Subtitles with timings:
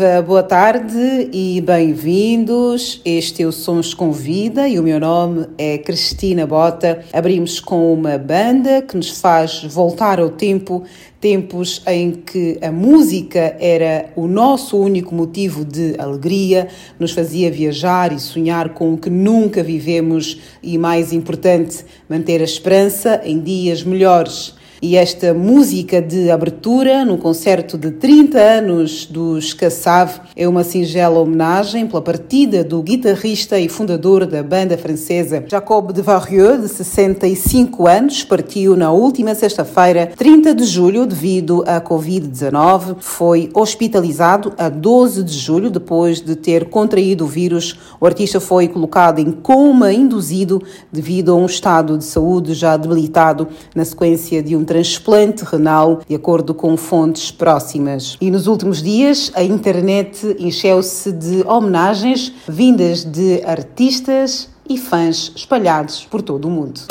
[0.00, 3.02] Viva, boa tarde e bem-vindos.
[3.04, 7.04] Este é o Sons com Vida e o meu nome é Cristina Bota.
[7.12, 10.84] Abrimos com uma banda que nos faz voltar ao tempo,
[11.20, 18.10] tempos em que a música era o nosso único motivo de alegria, nos fazia viajar
[18.10, 23.84] e sonhar com o que nunca vivemos e, mais importante, manter a esperança em dias
[23.84, 24.58] melhores.
[24.82, 31.20] E esta música de abertura no concerto de 30 anos dos Cassav é uma singela
[31.20, 37.86] homenagem pela partida do guitarrista e fundador da banda francesa Jacob de Varieux, de 65
[37.86, 42.96] anos, partiu na última sexta-feira, 30 de julho, devido à Covid-19.
[43.00, 47.78] Foi hospitalizado a 12 de julho depois de ter contraído o vírus.
[48.00, 53.46] O artista foi colocado em coma induzido devido a um estado de saúde já debilitado
[53.74, 58.16] na sequência de um transplante renal, de acordo com fontes próximas.
[58.20, 66.06] E nos últimos dias, a internet encheu-se de homenagens vindas de artistas e fãs espalhados
[66.08, 66.82] por todo o mundo.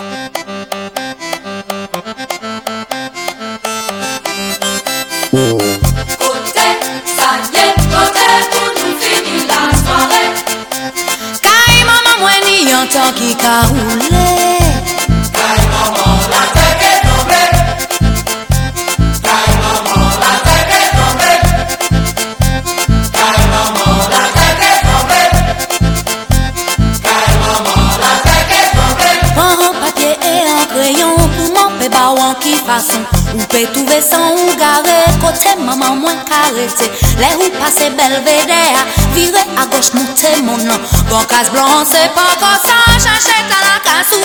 [32.70, 33.02] Fason
[33.34, 36.88] Ou pe touve san ou gare Kote maman mwen karete.
[37.22, 38.84] Le ou pase a
[39.16, 43.78] Vire a goch moute mon nan Bon kas blan se pa konsan Chache la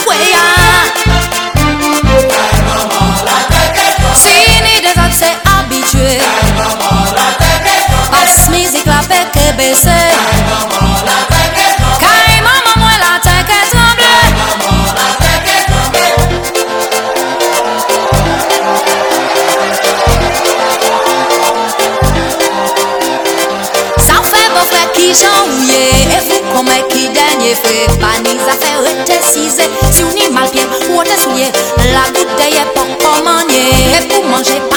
[0.04, 0.46] kwe ya.
[4.24, 6.18] Fini de zot se abitue
[8.86, 9.98] la pe ke bese
[11.56, 11.73] Kay
[25.20, 25.82] janouye
[26.16, 30.68] E fou kome ki denye fe Paniz a fe rete size Si ou ni malpien
[30.90, 31.02] ou
[31.94, 33.66] La goutte ye pou komanye
[33.98, 34.73] E pou manje pa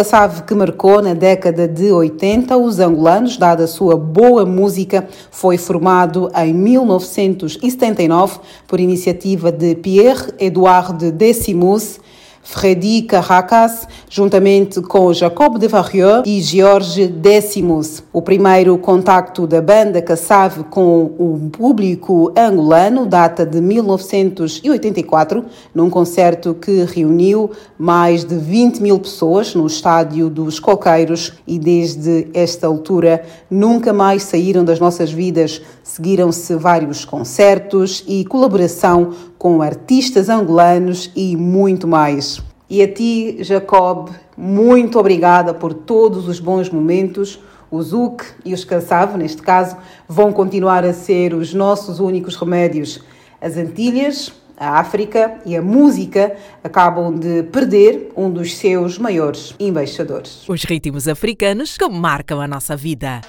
[0.00, 5.58] Cassave que marcou na década de 80 os angolanos, dada a sua boa música, foi
[5.58, 12.00] formado em 1979 por iniciativa de Pierre-Edouard Decimus,
[12.42, 18.02] Freddy Carracas, juntamente com Jacob de Varrieux e Georges Decimus.
[18.12, 26.54] O primeiro contacto da banda Cassave com o público angolano data de 1984, num concerto
[26.54, 33.22] que reuniu mais de 20 mil pessoas no estádio dos Coqueiros e desde esta altura
[33.48, 35.62] nunca mais saíram das nossas vidas.
[35.84, 42.49] Seguiram-se vários concertos e colaboração com artistas angolanos e muito mais.
[42.70, 47.40] E a ti, Jacob, muito obrigada por todos os bons momentos.
[47.68, 49.76] O Zuc e os Cassave, neste caso,
[50.08, 53.00] vão continuar a ser os nossos únicos remédios.
[53.40, 60.48] As Antilhas, a África e a música acabam de perder um dos seus maiores embaixadores.
[60.48, 63.20] Os ritmos africanos que marcam a nossa vida.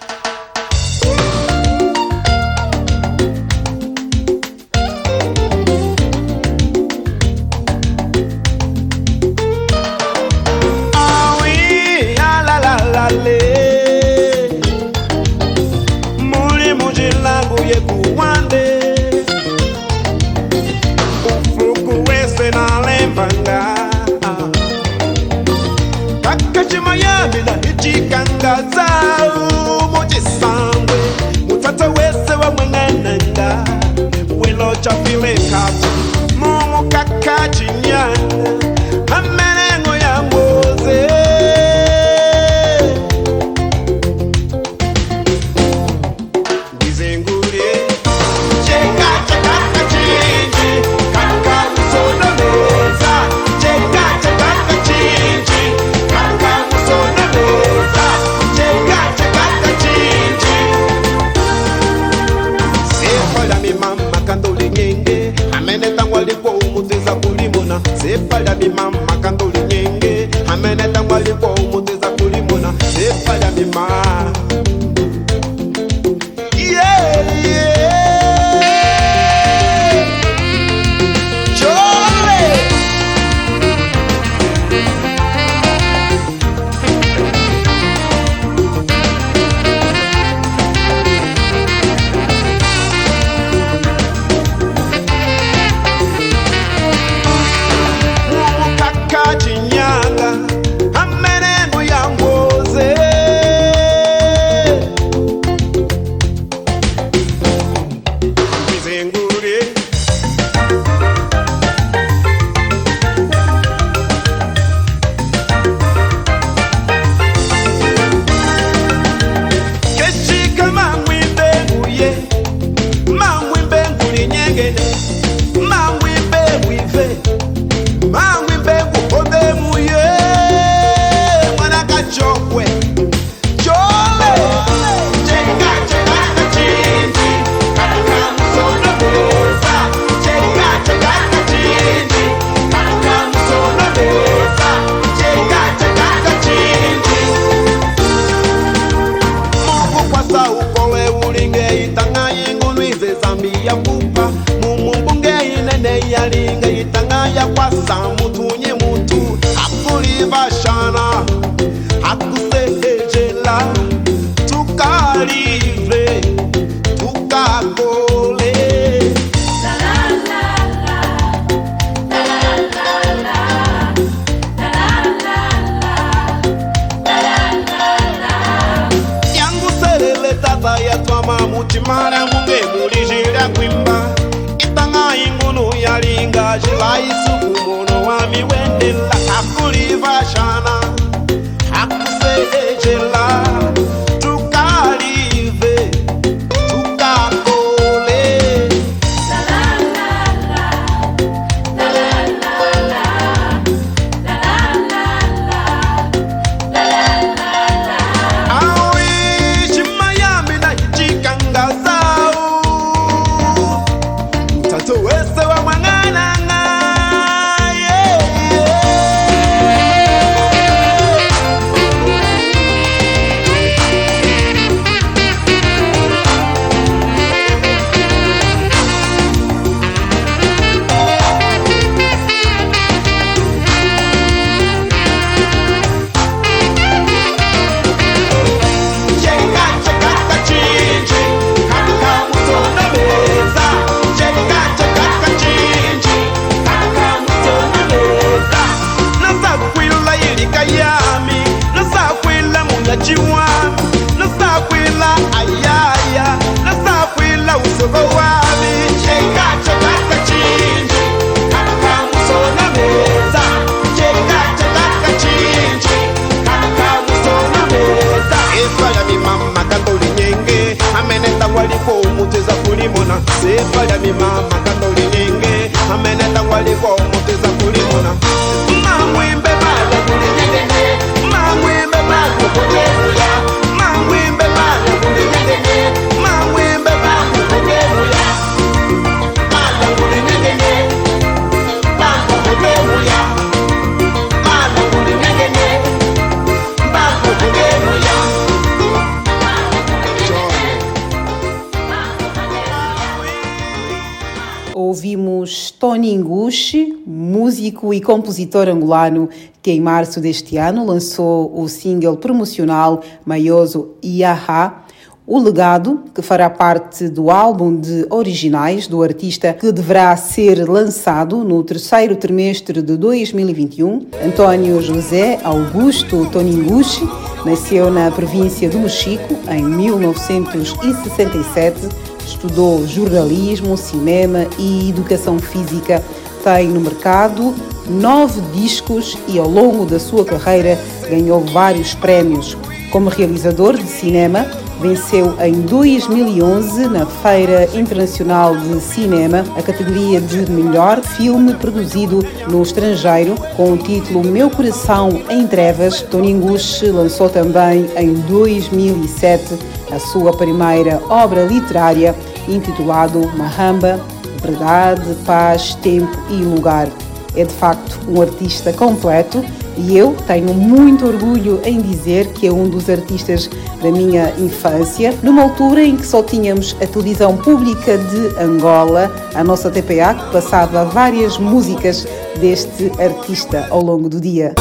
[307.94, 309.30] e compositor angolano
[309.62, 314.84] que em março deste ano lançou o single promocional Maioso Iaha,
[315.26, 321.42] o legado, que fará parte do álbum de originais do artista que deverá ser lançado
[321.44, 327.08] no terceiro trimestre de 2021, antónio José Augusto Toninguchi,
[327.46, 331.88] nasceu na província do Mexico em 1967,
[332.26, 336.04] estudou jornalismo, cinema e educação física,
[336.44, 337.56] tem no mercado
[337.92, 342.58] nove discos e ao longo da sua carreira ganhou vários prémios.
[342.92, 344.46] Como realizador de cinema,
[344.82, 352.62] venceu em 2011 na Feira Internacional de Cinema a categoria de melhor filme produzido no
[352.64, 356.02] estrangeiro com o título Meu Coração em Trevas.
[356.02, 359.58] Toninguche lançou também em 2007
[359.92, 362.16] a sua primeira obra literária
[362.48, 364.00] intitulado Mahamba,
[364.42, 366.88] Verdade, Paz, Tempo e Lugar.
[367.36, 369.44] É de facto um artista completo
[369.78, 373.50] e eu tenho muito orgulho em dizer que é um dos artistas
[373.82, 379.44] da minha infância, numa altura em que só tínhamos a televisão pública de Angola, a
[379.44, 382.06] nossa TPA, que passava várias músicas
[382.40, 384.54] deste artista ao longo do dia.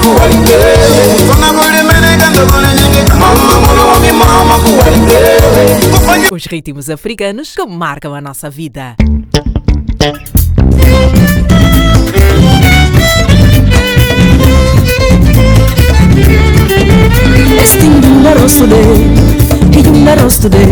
[6.33, 8.97] Os ritmos africanos que marcam a nossa vida.
[17.61, 18.81] Yes, ting dinda rostude,
[19.69, 20.65] hi dinda rostude,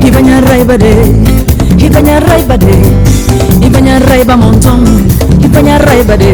[0.00, 0.92] hi banya raiba de,
[1.76, 2.76] hi banya raiba de,
[3.60, 4.88] hi banya raiba montong,
[5.42, 6.32] hi banya raiba de,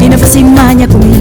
[0.00, 1.12] hi nafasi manya kumi,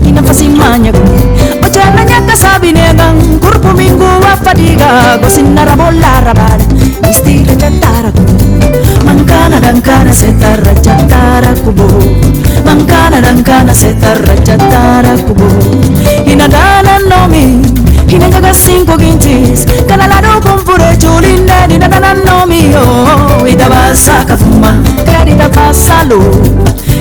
[0.00, 1.20] hi nafasi manya kumi.
[1.60, 6.64] Ojana nyaka sabine agang, kurpu minggu wa fadiga, gosin narabola rabada,
[7.04, 8.24] istirahat taraku,
[9.04, 11.84] mangkana dankana setara jatara kubo.
[12.64, 15.48] mankana nankana setarrachatara kubu.
[16.26, 17.44] Inadana nomi
[18.10, 24.72] hinagaga cinco quintis kanalado confure chulinda dinadana nomi o idabasa kafuma
[25.06, 26.20] karita basalo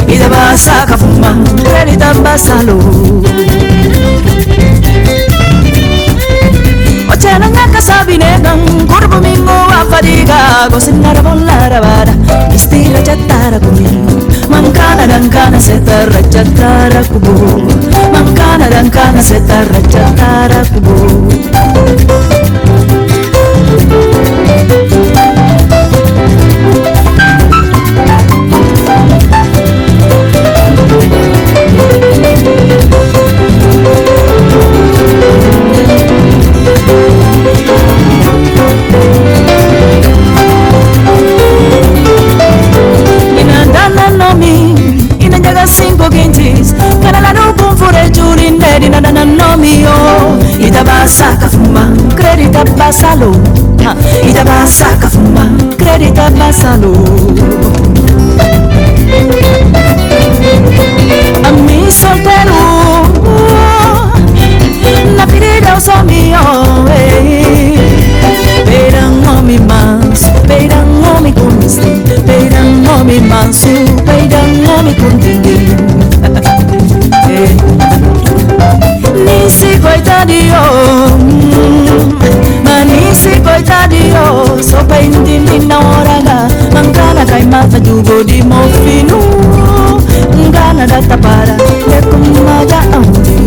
[0.07, 1.31] idabasa kafuma
[1.63, 2.77] karita basalo
[7.09, 12.13] Ochenanga kasabinegan kurbu mingo afadiga gosinara bolara vara
[12.55, 17.33] istira chatara conmigo Mangkana mankana se tarracha tarakubu
[18.13, 20.95] mankana dankana setar tarracha tarakubu
[50.79, 53.31] Itabasa Cafuma, Crédita Basalo,
[54.23, 56.93] Itabasa Cafuma, Crédita Basalo.
[61.43, 62.55] A mí soltero,
[65.17, 66.85] na vida eu sou meu,
[68.65, 73.88] verão homem manso, verão homem com estilo, verão homem manso.
[85.01, 86.37] indi mina oraga
[86.79, 89.19] angana kai mata jugo di mofinu.
[90.49, 91.55] Ngana data para
[91.91, 93.37] lekum maja audi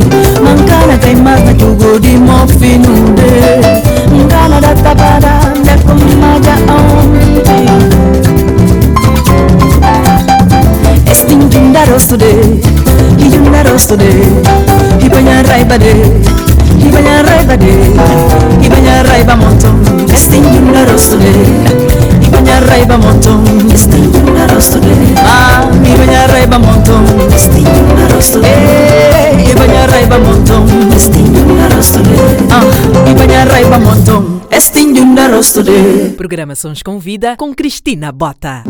[0.44, 3.30] mangana kai mata jugo di mofinu de.
[4.12, 5.34] Ngana data para
[5.66, 7.42] lekum maja audi
[11.10, 12.32] estin junda rosude
[13.18, 14.10] hijunda rosude
[15.02, 15.94] hipanya raiba de
[16.92, 17.72] raibade Hibanya raibade
[18.60, 19.80] Hibanya raiba montong
[20.12, 21.32] Estingin da rostude
[22.20, 29.86] Hibanya raiba montong Estingin da rostude Ah, hibanya raiba montong Estingin da rostude Eh, hibanya
[29.88, 32.16] raiba montong Estingin da rostude
[32.52, 32.64] Ah,
[33.08, 38.64] hibanya raiba montong Estingin da rostude Programa Sons com Vida com Cristina Bota.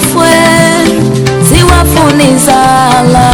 [0.00, 0.30] bafwe
[1.48, 3.26] tiwafuna izala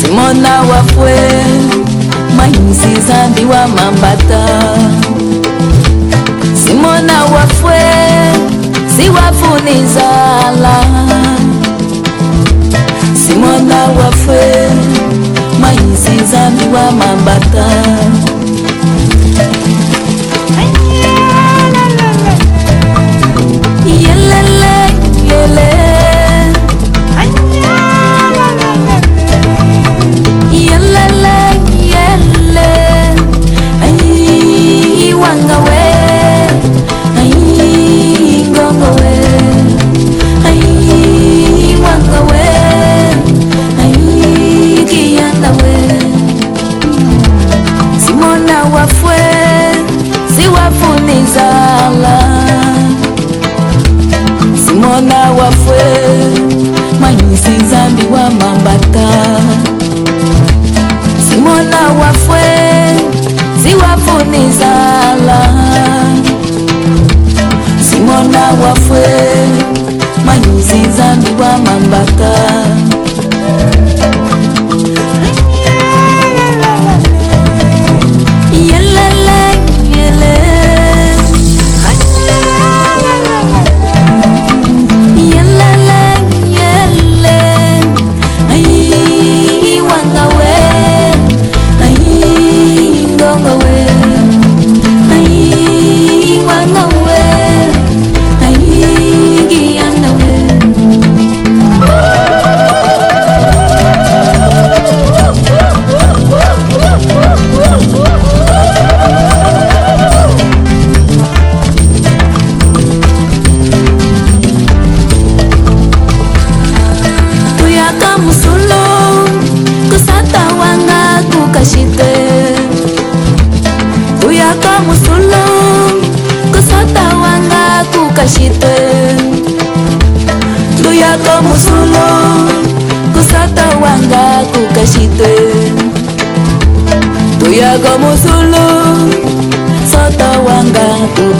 [0.00, 1.14] simona wafwe
[2.36, 4.42] manyuzi zambi wa mambata.
[6.64, 7.80] Simona wafwe
[8.96, 10.76] siwafuna izala
[13.26, 14.68] simona wafwe
[15.60, 17.66] manyuzi zambi wa mambata.
[55.38, 55.84] wa fwe.
[57.00, 59.08] Manyisi nzambi wa mambata.
[61.28, 62.40] Simona wa fwe
[63.62, 65.38] ziwaponezala
[67.90, 69.06] simona wa fwe
[70.26, 72.32] manyisi nzambi wa mambata.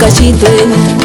[0.05, 1.04] cachete eh.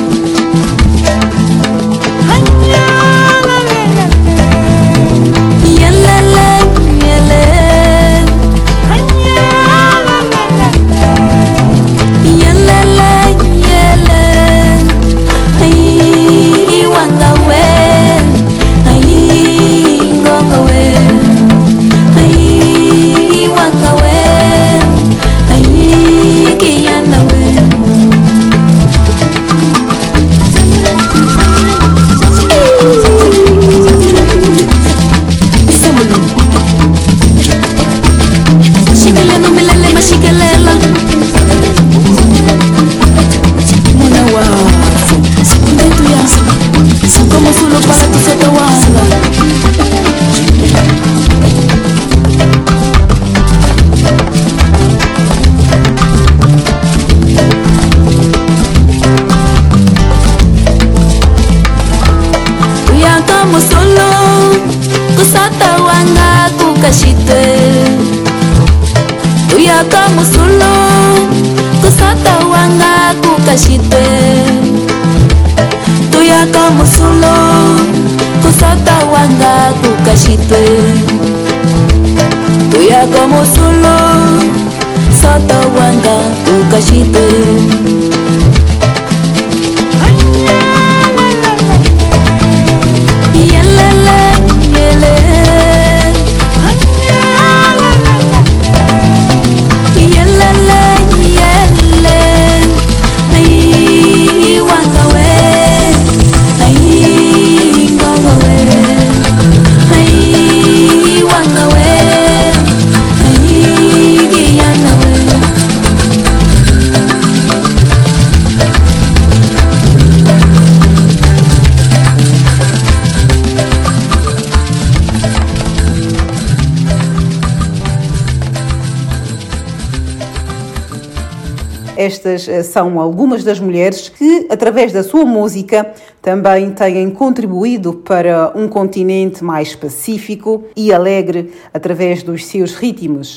[132.20, 135.90] Estas eh, são algumas das mulheres que, através da sua música,
[136.22, 143.36] também têm contribuído para um continente mais pacífico e alegre através dos seus ritmos.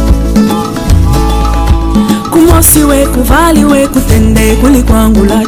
[2.32, 2.80] kumosi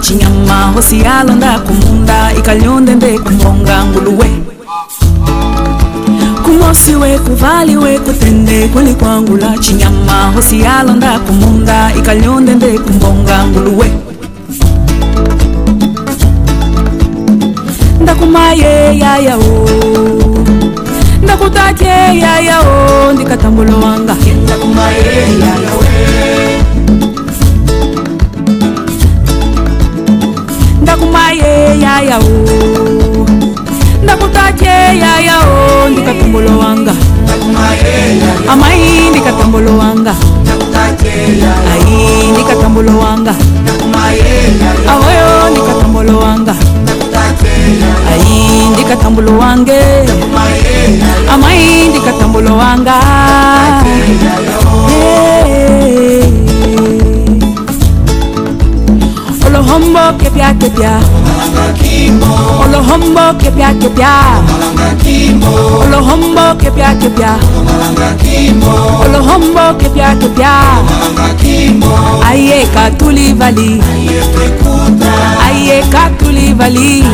[0.01, 4.31] chinyama kumunda ikalyonde nguluwe
[6.61, 10.33] mosiwe kuvaliwe kutende kweli kwangu la chinyama.
[10.35, 13.91] Hosi yalonda kumunda ikalyonde nde kumbonga nguluwe.
[18.01, 19.69] Ndakumaye yayao
[21.23, 24.17] ndakutatye yayao ndikatambulo wanga.
[24.45, 25.05] Ndakumaye
[25.41, 25.89] yayawe
[30.83, 32.23] ndakumaye yayao
[34.25, 36.95] omuntu ajeeyaya o ndikatumbula wanga.
[38.49, 40.15] Amayi ndikatambula wanga.
[41.73, 43.35] Ayi katambolo wanga.
[44.93, 46.55] Awoyo ndikatambula wanga.
[48.13, 49.81] Ayi ndikatambula wange.
[51.33, 52.95] Amayi ndikatambula wanga.
[59.47, 60.93] Olohombo kepya kepya.
[61.65, 64.11] Olohombo hombo kepia kepia
[65.81, 67.37] Olo hombo kepia kepia
[69.05, 70.51] Olo hombo kepia kepia
[72.29, 73.83] Aye katuli vali
[75.47, 77.05] Aye katuli vali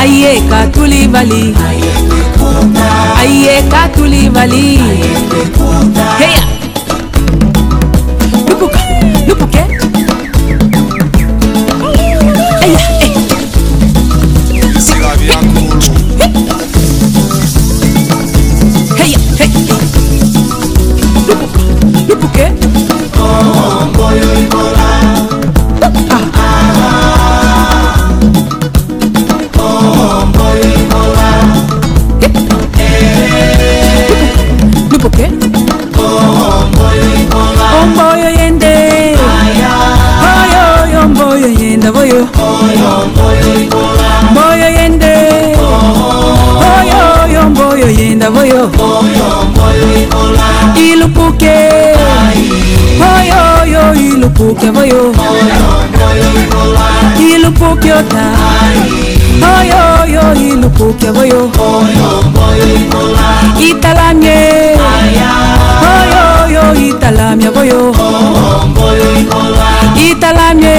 [0.00, 1.54] Aye katuli vali
[3.20, 4.78] Aye katuli vali
[6.18, 6.42] Heya
[8.48, 8.78] Lupuka
[9.28, 9.62] Lupuke
[22.38, 22.67] qué?
[54.60, 55.14] kevoyo
[57.34, 58.24] ilupu kyota
[59.58, 61.50] oyoyo ilupu kevoyo
[63.58, 64.38] italamye
[65.92, 67.94] oyoyo italamya voyo
[70.10, 70.76] italamye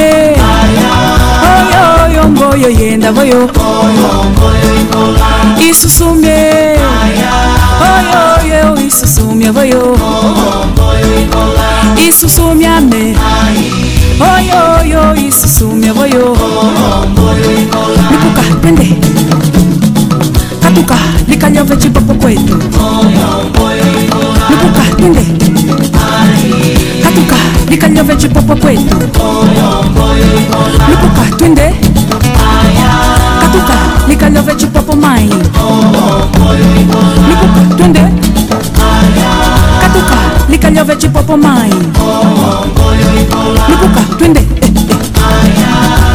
[1.52, 3.50] oyoyo mboyo yenda voyo
[5.70, 6.76] isusumye
[7.82, 9.98] oyoyo isusumye voyo
[12.08, 13.16] isusumyame
[14.20, 16.38] oyoyo isusumya voyo
[18.12, 18.98] likuka twende.
[20.62, 20.96] Katuka
[21.28, 22.58] likanyove cipapo kwetu.
[24.50, 25.26] Likuka twende.
[27.04, 27.36] Katuka
[27.70, 28.96] likanyove cipapo kwetu.
[30.90, 31.74] Likuka twende.
[33.42, 33.76] Katuka
[34.08, 35.30] likanyove cipapo mai.
[37.30, 38.04] Likuka twende.
[40.00, 40.18] Katuka
[40.50, 41.70] likanyove chipopo mai.
[43.70, 44.40] Lipuka twende.
[44.40, 44.72] Eh, eh.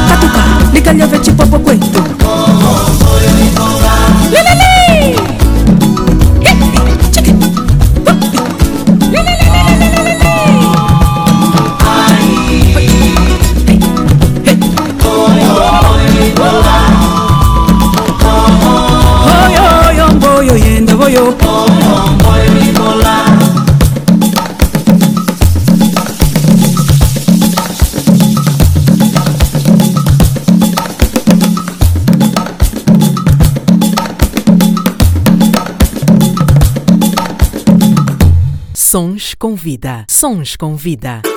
[0.09, 0.43] Katuka
[0.73, 2.03] likanyove chipopo kwetu.
[38.95, 40.05] Sons com vida.
[40.09, 41.23] Sons com vida.
[41.25, 41.29] É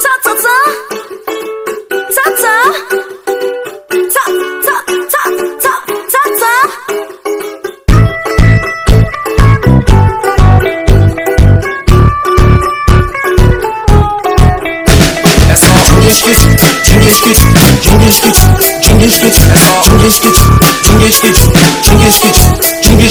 [15.56, 16.13] só Jingle
[16.84, 17.41] jingle skits,
[17.82, 18.46] jingle skits,
[18.84, 20.41] jingle skits, é só jingle skits,
[20.84, 21.50] jingle skits,
[21.82, 22.52] jingle skits,
[22.84, 23.10] jingle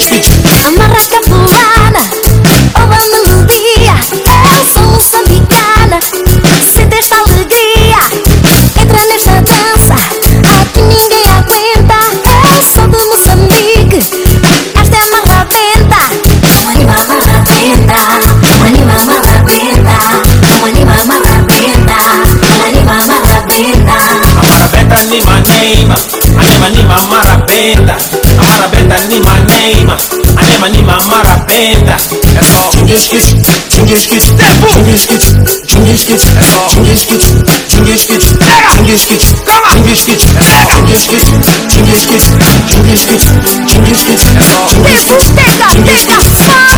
[32.97, 33.31] só Jingle skits,
[33.69, 34.31] jingle skits,
[34.73, 35.33] jingle skits,
[35.67, 37.29] jingle skits, é só jingle skits,
[37.67, 38.33] jingle skits,
[38.73, 39.35] jingle skits,
[39.73, 41.29] jingle skits, é só jingle skits,
[41.69, 42.31] jingle skits,
[42.67, 43.25] jingle skits,
[43.67, 45.31] jingle skits, é só jingle skits,
[45.73, 46.76] jingle skits, jingle skits.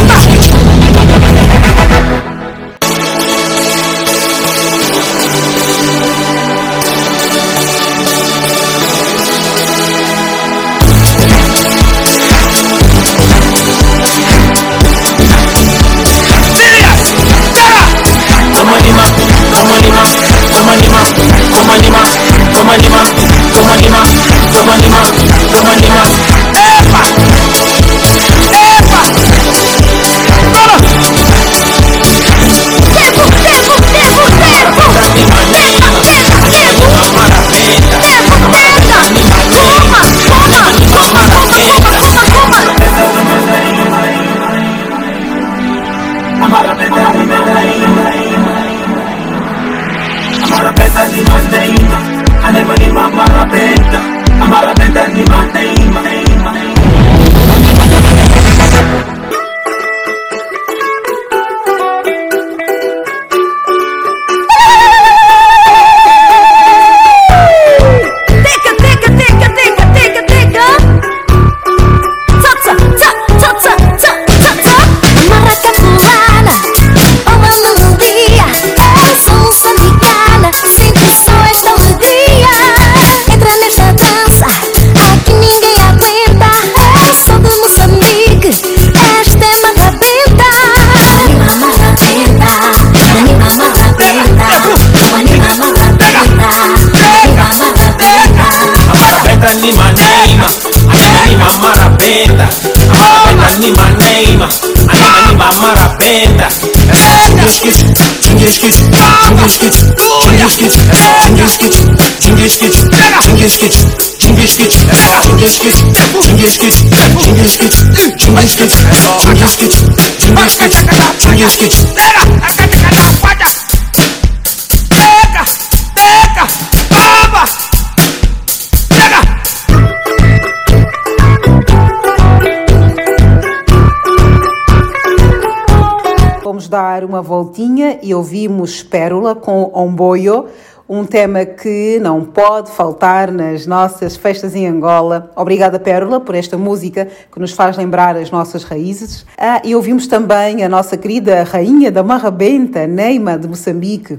[136.44, 140.48] Vamos dar uma voltinha e ouvimos Pérola com Omboio,
[140.90, 145.30] um tema que não pode faltar nas nossas festas em Angola.
[145.36, 149.24] Obrigada, Pérola, por esta música que nos faz lembrar as nossas raízes.
[149.38, 154.18] Ah, e ouvimos também a nossa querida rainha da Marrabenta, Neima de Moçambique.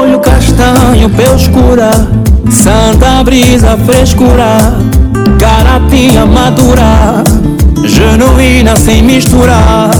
[0.00, 1.90] Olho castanho, pele escura
[2.50, 5.05] Santa brisa, frescura
[5.38, 7.22] Carapinha madura
[7.84, 9.90] Genuína sem misturar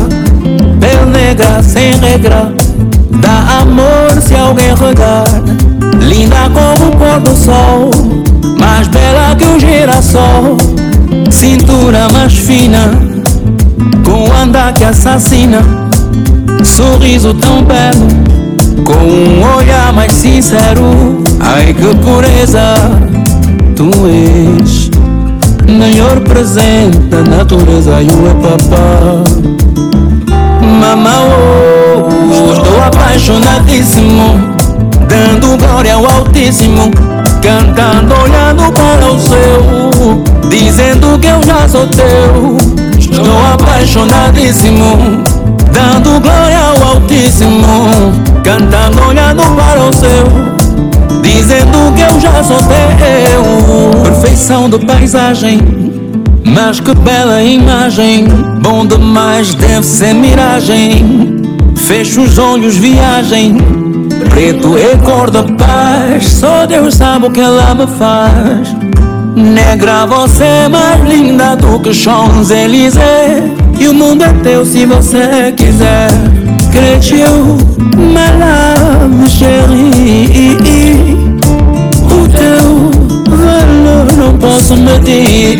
[0.81, 2.53] Pele negra sem regra
[3.21, 5.25] Dá amor se alguém regar
[6.01, 7.91] Linda como o pôr do sol
[8.59, 10.57] Mais bela que o girassol.
[11.31, 12.91] Cintura mais fina
[14.05, 15.63] Com andar que assassina.
[16.65, 18.07] Sorriso tão belo
[18.85, 21.23] com um olhar mais sincero.
[21.41, 22.75] Ai que pureza
[23.75, 23.91] Tu
[24.63, 24.91] és
[25.69, 29.25] Melhor presente da natureza E o é papá.
[30.63, 34.57] Mama oh, Estou apaixonadíssimo
[35.09, 36.91] Dando glória ao Altíssimo
[37.43, 42.57] Cantando, olhando para o céu Dizendo que eu já sou teu.
[42.99, 45.23] Estou apaixonadíssimo
[45.73, 47.91] Dando glória ao Altíssimo
[48.43, 50.57] Cantando, olhando para o céu
[51.37, 54.03] Dizendo que eu já sou teu.
[54.03, 55.61] Perfeição de paisagem
[56.43, 58.27] Mas que bela imagem.
[58.63, 61.43] Bom demais, deve ser miragem.
[61.77, 63.59] Fecho os olhos, viagem.
[64.31, 68.75] Preto é cor da paz Só Deus sabe o que ela me faz.
[69.37, 73.45] Negra, você é mais linda do que Champs-Élysées.
[73.79, 76.09] E o mundo é teu se você quiser.
[76.73, 77.59] Cresceu,
[77.95, 81.16] my love, chérie
[84.27, 85.59] não posso medir.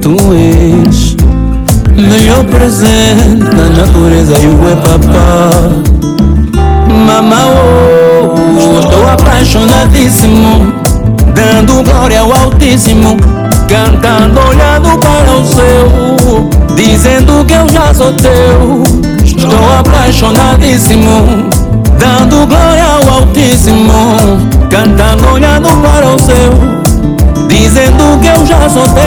[0.00, 1.16] Tu és
[1.96, 5.50] melhor presente da natureza e o é papá.
[7.06, 10.72] Mama, oh, estou apaixonadíssimo
[11.34, 13.16] Dando glória ao Altíssimo
[13.66, 18.82] Cantando, olhando para o céu Dizendo que eu já sou teu.
[19.24, 21.48] Estou apaixonadíssimo
[21.98, 26.50] Dando glória ao Altíssimo Cantando, olhando para o céu
[27.46, 29.02] Dizendo que eu já sou teu.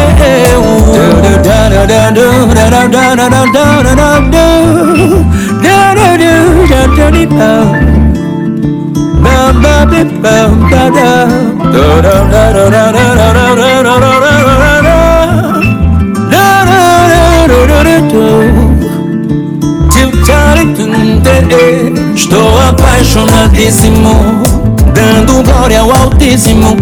[22.16, 24.64] Estou apaixonadíssimo
[24.95, 26.77] Dando glória ao Altíssimo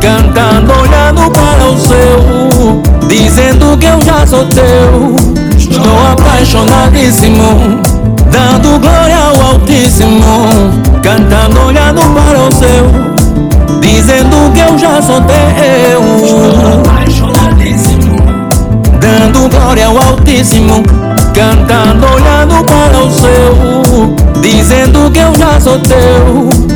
[0.00, 5.16] Cantando, olhando para o céu Dizendo que eu já sou teu.
[5.54, 7.82] Estou apaixonadíssimo
[8.30, 10.48] Dando glória ao Altíssimo
[11.02, 12.86] Cantando, olhando para o céu
[13.82, 16.24] Dizendo que eu já sou teu.
[16.24, 18.16] Estou apaixonadíssimo
[18.98, 20.82] Dando glória ao Altíssimo
[21.34, 26.67] Cantando, olhando para o céu Dizendo que eu já sou teu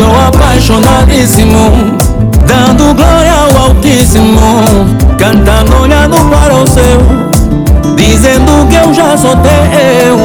[0.00, 1.58] Estou apaixonadíssimo
[2.46, 4.64] Dando glória ao Altíssimo
[5.18, 7.00] Cantando, olhando para o céu
[7.96, 10.16] Dizendo que eu já sou teu.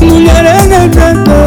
[0.00, 1.45] Mulher Ai,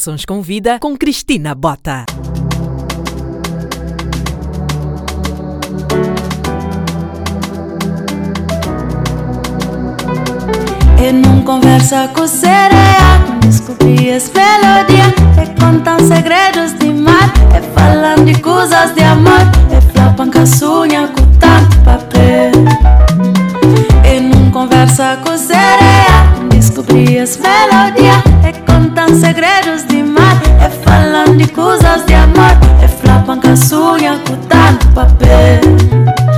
[0.00, 2.06] Sons com Vida com Cristina Bota.
[10.98, 12.70] E não conversa com sereia
[13.40, 19.40] Descobri as melodia E contam segredos de mar E falando de coisas de amor
[19.70, 22.52] E flapan com a sunha com tanto papel
[24.04, 29.89] E não conversa com sereia Descobri as melodia E contam segredos de
[31.30, 36.29] tant de coses d'amor e flapan que sonhan cu tant papel.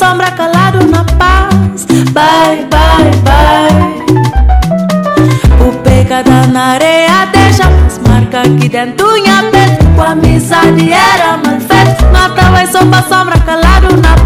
[0.00, 1.84] Sombra calado na paz.
[2.16, 4.08] Bye, bye, bye.
[5.66, 11.60] O pegada na areia deixa mais marca que dentro unha pele Com amizade era mal
[11.60, 12.02] feito.
[12.12, 14.19] Nata vai só pra sombra calado na paz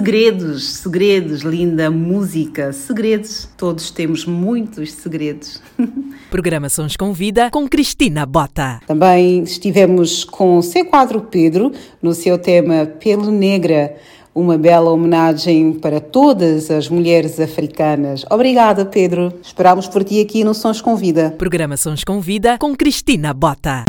[0.00, 3.46] Segredos, Segredos, linda música, segredos.
[3.54, 5.60] Todos temos muitos segredos.
[6.30, 8.80] Programa Sons com Vida com Cristina Bota.
[8.86, 11.70] Também estivemos com C4 Pedro
[12.00, 13.94] no seu tema Pelo Negra,
[14.34, 18.24] uma bela homenagem para todas as mulheres africanas.
[18.30, 19.34] Obrigada, Pedro.
[19.42, 21.34] Esperamos por ti aqui no Sons com Vida.
[21.36, 23.84] Programa Sons com Vida com Cristina Bota.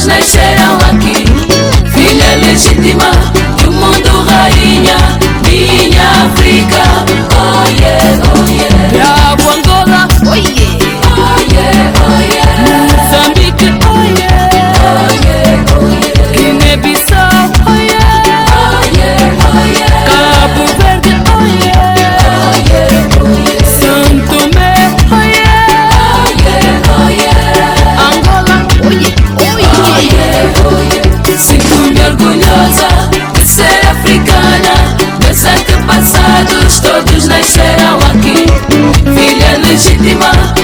[0.03, 1.25] todos nasceram aqui.
[1.91, 3.11] Filha legítima
[3.63, 4.97] do mundo, rainha,
[5.49, 6.83] minha África.
[7.35, 8.52] Oh yeah, oh
[39.73, 40.62] Legítima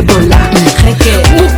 [0.00, 0.50] ébola.
[0.84, 1.49] Reque.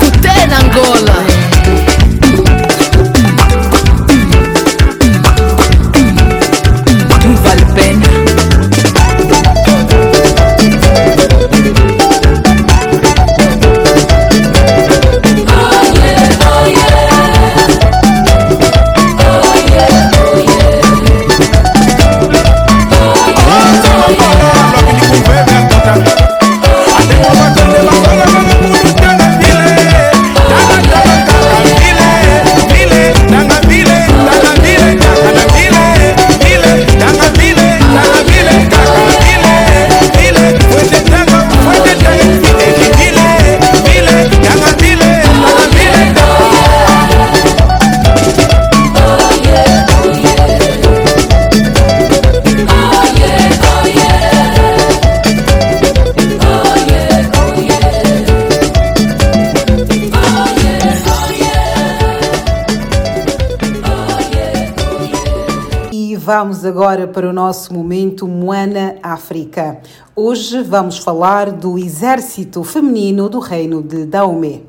[66.62, 69.80] Vamos agora para o nosso momento Moana África.
[70.14, 74.62] Hoje vamos falar do exército feminino do reino de Daomé.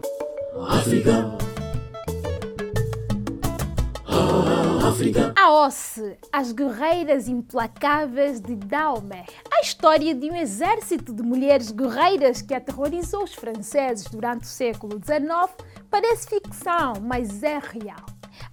[5.35, 9.25] A OSCE, as guerreiras implacáveis de Daomé.
[9.51, 14.99] A história de um exército de mulheres guerreiras que aterrorizou os franceses durante o século
[15.03, 15.51] XIX
[15.91, 18.05] parece ficção, mas é real.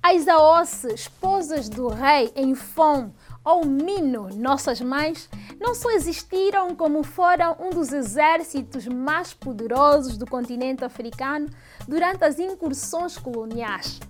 [0.03, 3.11] As AOSCE, esposas do rei em Fon
[3.45, 5.29] ou Mino, nossas mães,
[5.59, 11.49] não só existiram como foram um dos exércitos mais poderosos do continente africano
[11.87, 14.01] durante as incursões coloniais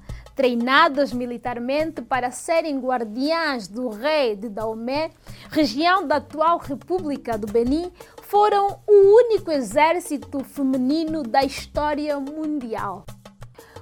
[0.41, 5.11] treinadas militarmente para serem guardiãs do rei de Daomé,
[5.51, 13.05] região da atual República do Benin, foram o único exército feminino da história mundial.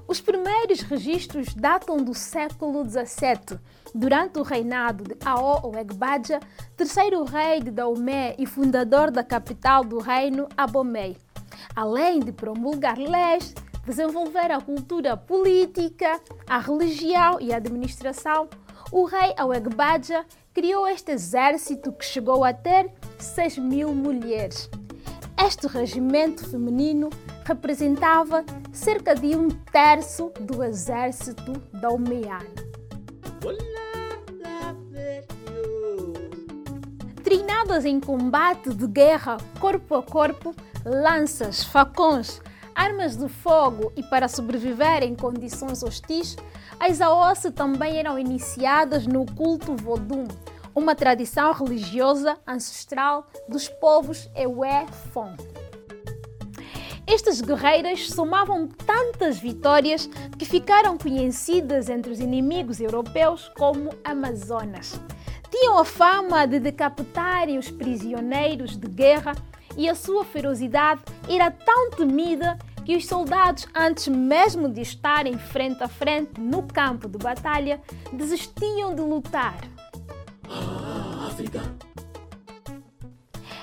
[0.09, 3.61] Os primeiros registros datam do século XVII,
[3.95, 6.41] durante o reinado de Ao Oegbaja,
[6.77, 11.17] terceiro rei de Daomé e fundador da capital do reino, Abomey.
[11.75, 18.49] Além de promulgar leis, desenvolver a cultura política, a religião e a administração,
[18.91, 24.71] o rei Awegbaja criou este exército que chegou a ter 6 mil mulheres.
[25.41, 27.11] Este regimento feminino
[27.45, 32.78] representava cerca de um terço do exército daumeano.
[37.23, 40.55] Treinadas em combate de guerra corpo a corpo,
[40.85, 42.41] lanças, facões,
[42.75, 46.37] armas de fogo e para sobreviver em condições hostis,
[46.81, 50.29] as AOS também eram iniciadas no culto Vodum,
[50.75, 55.35] uma tradição religiosa ancestral dos povos Ewe-Fon.
[57.11, 60.07] Estas guerreiras somavam tantas vitórias
[60.39, 65.01] que ficaram conhecidas entre os inimigos europeus como Amazonas.
[65.51, 69.35] Tinham a fama de decapitarem os prisioneiros de guerra
[69.75, 75.83] e a sua ferocidade era tão temida que os soldados, antes mesmo de estarem frente
[75.83, 77.81] a frente no campo de batalha,
[78.13, 79.57] desistiam de lutar.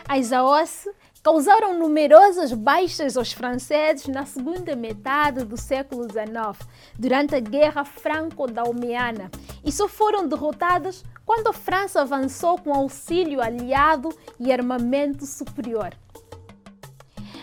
[0.07, 0.87] As AOS
[1.25, 6.69] causaram numerosas baixas aos franceses na segunda metade do século XIX,
[6.99, 9.31] durante a Guerra Franco-Daumiana,
[9.65, 15.97] e só foram derrotadas quando a França avançou com auxílio aliado e armamento superior.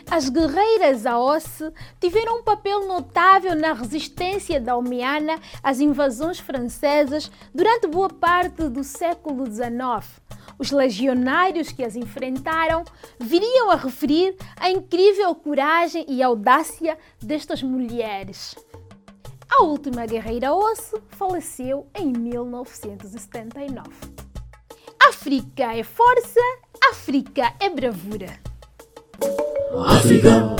[0.08, 8.10] As guerreiras Aosse tiveram um papel notável na resistência dalmiana às invasões francesas durante boa
[8.10, 10.21] parte do século XIX.
[10.58, 12.84] Os legionários que as enfrentaram
[13.18, 18.54] viriam a referir a incrível coragem e audácia destas mulheres.
[19.50, 23.90] A última guerreira Osse faleceu em 1979.
[25.08, 26.40] África é força,
[26.90, 28.40] África é bravura.
[29.86, 30.56] África.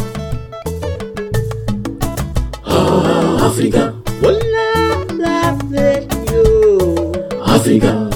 [2.65, 4.03] Ah, África.
[7.63, 8.12] África.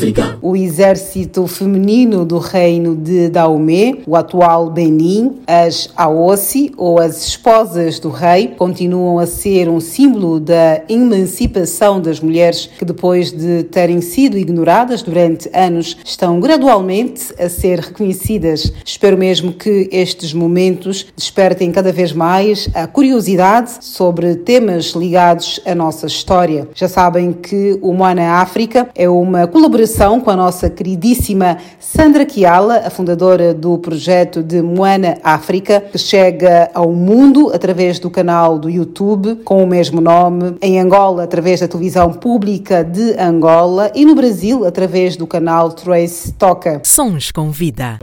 [0.00, 0.38] África.
[0.40, 7.98] O exército feminino do reino de Daomé, o atual Benin, as Aossi ou as esposas
[7.98, 14.00] do rei, continuam a ser um símbolo da emancipação das mulheres que depois de terem
[14.00, 18.72] sido ignoradas durante anos estão gradualmente a ser reconhecidas.
[18.84, 25.74] Espero mesmo que estes momentos despertem cada vez mais a curiosidade sobre temas ligados à
[25.74, 26.66] nossa história.
[26.74, 32.82] Já sabem que o Moana África é uma colaboração com a nossa queridíssima Sandra Kiala,
[32.86, 38.70] a fundadora do projeto de Moana África, que chega ao mundo através do canal do
[38.70, 44.14] YouTube com o mesmo nome, em Angola através da televisão pública de Angola e no
[44.14, 46.80] Brasil através do canal Trace Toca.
[46.84, 47.98] Sons com vida.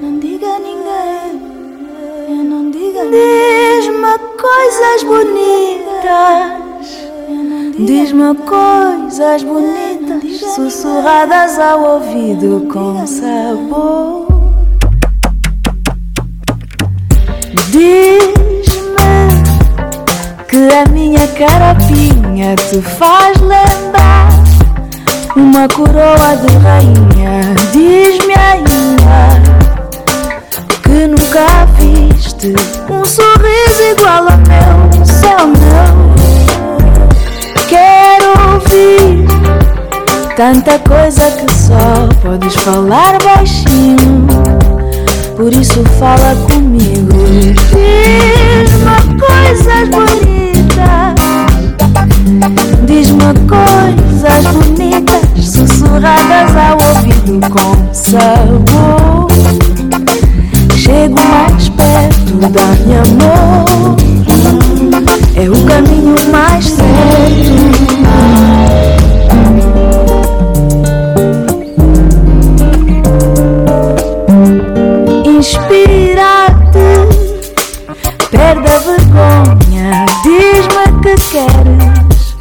[0.00, 6.60] Não diga a ninguém, não diga Diz-me coisas bonitas,
[7.78, 9.89] diz-me coisas bonitas,
[10.54, 14.26] sussurradas ao ouvido com sabor.
[17.70, 18.34] Diz-me
[20.48, 24.28] que a minha carapinha te faz lembrar
[25.36, 27.54] uma coroa de rainha.
[27.72, 29.40] Diz-me ainda
[30.82, 32.52] que nunca viste
[32.90, 36.10] um sorriso igual ao meu, céu meu.
[37.68, 38.99] Quero ouvir
[40.36, 44.26] tanta coisa que só podes falar baixinho.
[45.36, 47.16] Por isso fala comigo,
[47.72, 50.30] diz-me coisas bonitas.
[52.86, 59.28] Diz-me coisas bonitas, sussurradas ao ouvido com sabor.
[60.76, 63.96] Chego mais perto, dá-me amor.
[65.36, 66.90] É o caminho mais certo.
[75.50, 76.86] Inspira-te,
[78.30, 80.06] perde a vergonha.
[80.22, 82.36] Diz-me que queres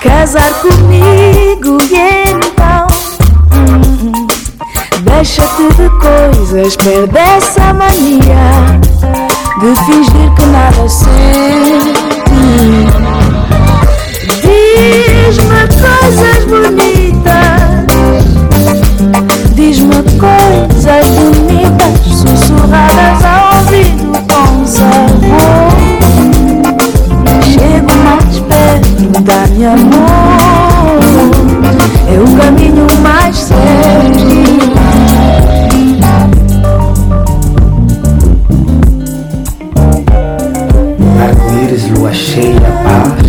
[0.00, 2.86] casar comigo e então
[3.56, 4.26] hum,
[5.00, 8.78] deixa-te de coisas, perde essa mania
[9.58, 11.92] de fingir que nada sente.
[14.42, 17.86] Diz-me coisas bonitas,
[19.56, 20.71] diz-me coisas
[29.20, 31.00] dá-me amor.
[32.08, 34.42] É o caminho mais certo.
[41.20, 43.21] Arco-íris, lua cheia, paz.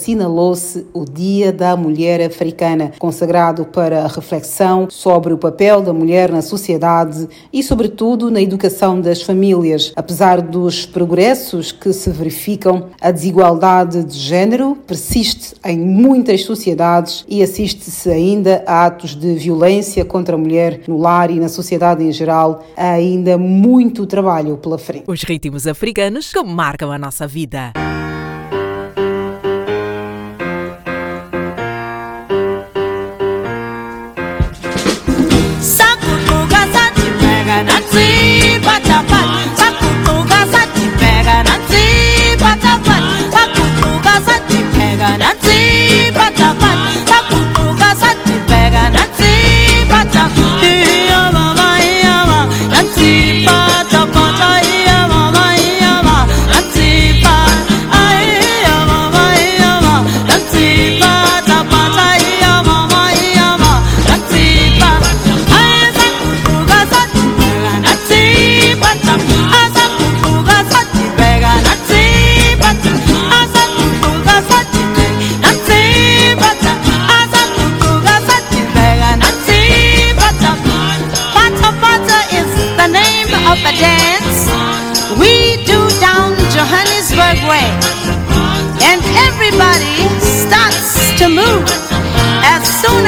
[0.00, 6.32] Assinalou-se o Dia da Mulher Africana, consagrado para a reflexão sobre o papel da mulher
[6.32, 9.92] na sociedade e, sobretudo, na educação das famílias.
[9.94, 17.42] Apesar dos progressos que se verificam, a desigualdade de género persiste em muitas sociedades e
[17.42, 22.12] assiste-se ainda a atos de violência contra a mulher no lar e na sociedade em
[22.12, 22.64] geral.
[22.74, 25.04] Há ainda muito trabalho pela frente.
[25.06, 27.72] Os ritmos africanos que marcam a nossa vida.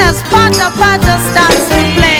[0.03, 2.12] As Pata Pata starts to play.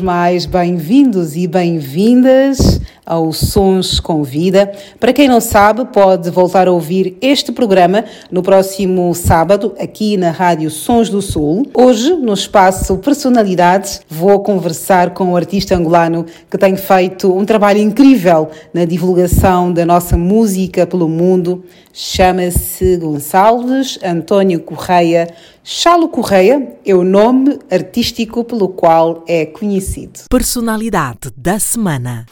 [0.00, 4.72] Mais bem-vindos e bem-vindas ao Sons com Vida.
[4.98, 10.30] Para quem não sabe, pode voltar a ouvir este programa no próximo sábado, aqui na
[10.30, 11.66] Rádio Sons do Sul.
[11.74, 17.80] Hoje, no espaço Personalidades, vou conversar com o artista angolano que tem feito um trabalho
[17.80, 21.64] incrível na divulgação da nossa música pelo mundo.
[21.92, 25.28] Chama-se Gonçalves António Correia.
[25.62, 30.20] Chalo Correia é o nome artístico pelo qual é conhecido.
[30.30, 32.26] Personalidade da semana.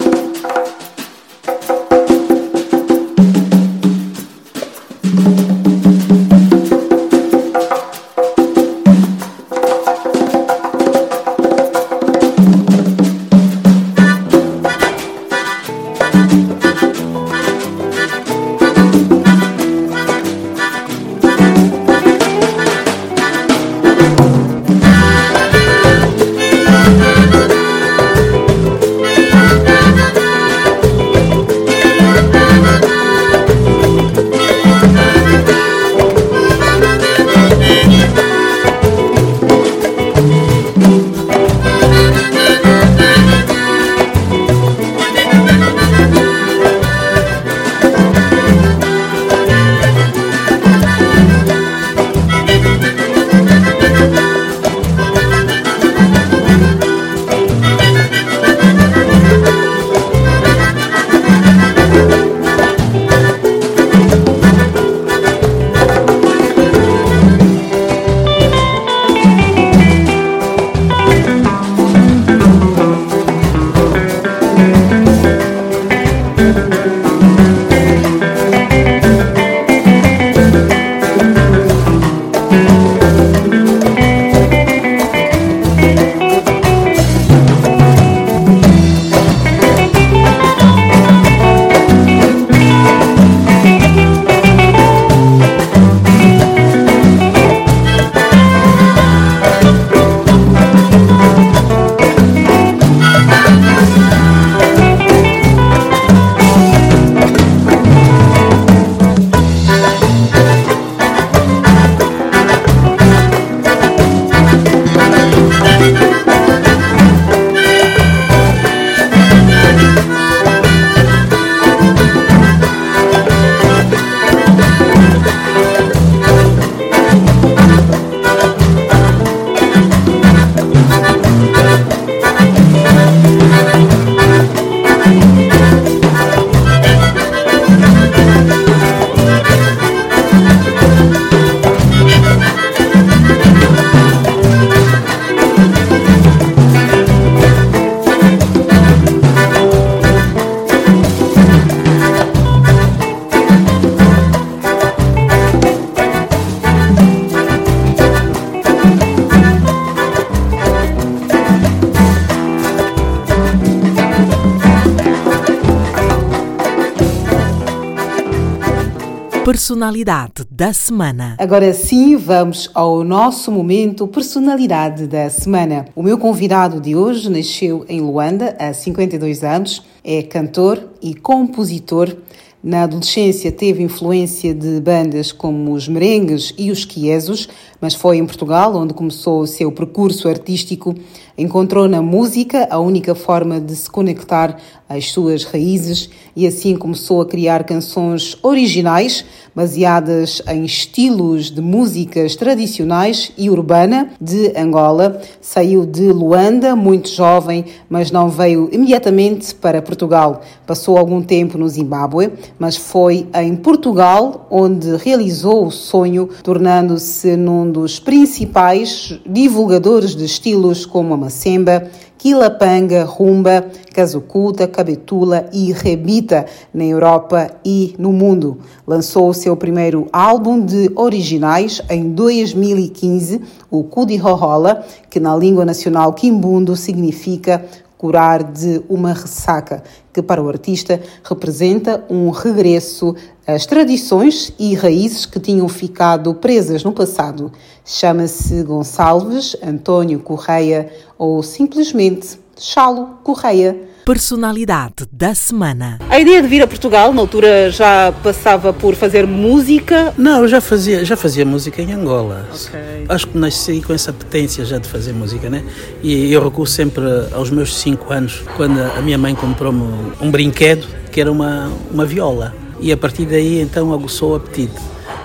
[169.69, 171.37] Personalidade da semana.
[171.37, 175.85] Agora sim, vamos ao nosso momento Personalidade da semana.
[175.95, 182.17] O meu convidado de hoje nasceu em Luanda há 52 anos, é cantor e compositor.
[182.65, 187.47] Na adolescência teve influência de bandas como os merengues e os quiesos,
[187.81, 190.95] mas foi em Portugal onde começou o seu percurso artístico.
[191.37, 194.57] Encontrou na música a única forma de se conectar
[194.89, 199.25] às suas raízes e assim começou a criar canções originais
[199.55, 205.21] baseadas em estilos de músicas tradicionais e urbana de Angola.
[205.41, 210.41] Saiu de Luanda muito jovem, mas não veio imediatamente para Portugal.
[210.67, 217.68] Passou algum tempo no Zimbábue, mas foi em Portugal onde realizou o sonho, tornando-se num
[217.71, 221.89] dos principais divulgadores de estilos como a macemba,
[222.19, 228.59] Quilapanga, Rumba, Kazukuta, Cabetula e Rebita na Europa e no mundo.
[228.87, 233.41] Lançou o seu primeiro álbum de originais em 2015,
[233.71, 237.65] o Kudihohola, que na língua nacional quimbundo significa
[237.99, 243.15] curar de uma ressaca, que para o artista representa um regresso
[243.49, 247.51] às tradições e raízes que tinham ficado presas no passado.
[247.83, 253.89] Chama-se Gonçalves Antônio Correia ou simplesmente Chalo Correia.
[254.05, 255.99] Personalidade da semana.
[256.11, 260.13] A ideia de vir a Portugal, na altura já passava por fazer música?
[260.19, 262.47] Não, eu já fazia, já fazia música em Angola.
[262.53, 263.07] Okay.
[263.09, 265.65] Acho que nasci com essa potência já de fazer música, né?
[266.03, 270.87] E eu recuo sempre aos meus cinco anos, quando a minha mãe comprou-me um brinquedo
[271.11, 272.68] que era uma, uma viola.
[272.81, 274.75] E a partir daí então aguçou o apetite.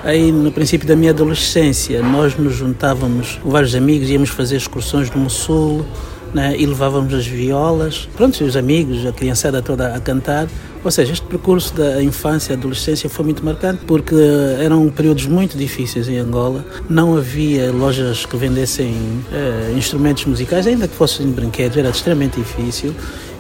[0.04, 5.10] Aí, no princípio da minha adolescência, nós nos juntávamos com vários amigos, íamos fazer excursões
[5.10, 5.86] no Mussul,
[6.34, 10.48] né, e levávamos as violas, pronto, os amigos, a criançada toda a cantar.
[10.84, 14.16] Ou seja, este percurso da infância e adolescência foi muito marcante porque
[14.60, 16.66] eram períodos muito difíceis em Angola.
[16.90, 18.94] Não havia lojas que vendessem
[19.32, 22.94] eh, instrumentos musicais, ainda que fossem brinquedos, era extremamente difícil.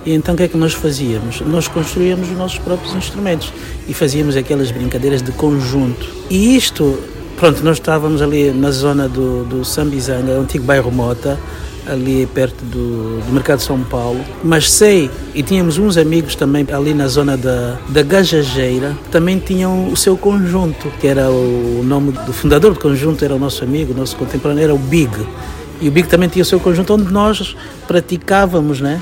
[0.06, 1.42] E então o que é que nós fazíamos?
[1.42, 3.54] Nós construíamos os nossos próprios instrumentos
[3.88, 6.06] e fazíamos aquelas brincadeiras de conjunto.
[6.30, 7.00] E isto,
[7.38, 11.40] pronto, nós estávamos ali na zona do, do Sambizanga, o antigo bairro Mota,
[11.88, 16.94] ali perto do, do, Mercado São Paulo, mas sei, e tínhamos uns amigos também ali
[16.94, 22.12] na zona da, da Gajageira, também tinham o seu conjunto, que era o, o nome
[22.12, 25.12] do fundador do conjunto, era o nosso amigo, nosso contemporâneo, era o Big.
[25.82, 27.56] E o Big também tinha o seu conjunto onde nós
[27.88, 29.02] praticávamos, né?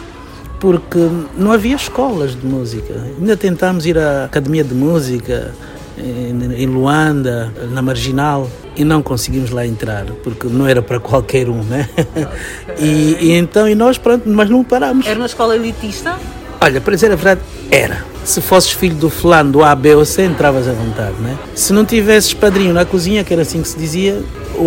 [0.61, 0.99] Porque
[1.37, 2.93] não havia escolas de música.
[3.19, 5.53] Ainda tentámos ir à academia de música,
[5.97, 11.63] em Luanda, na Marginal, e não conseguimos lá entrar, porque não era para qualquer um,
[11.63, 11.89] né?
[12.79, 15.05] E, e, então, e nós, pronto, mas não paramos.
[15.05, 16.17] Era uma escola elitista?
[16.59, 18.03] Olha, para dizer a verdade, era.
[18.23, 21.37] Se fosses filho do fulano, do A, B ou C, entravas à vontade, né?
[21.53, 24.21] Se não tivesses padrinho na cozinha, que era assim que se dizia,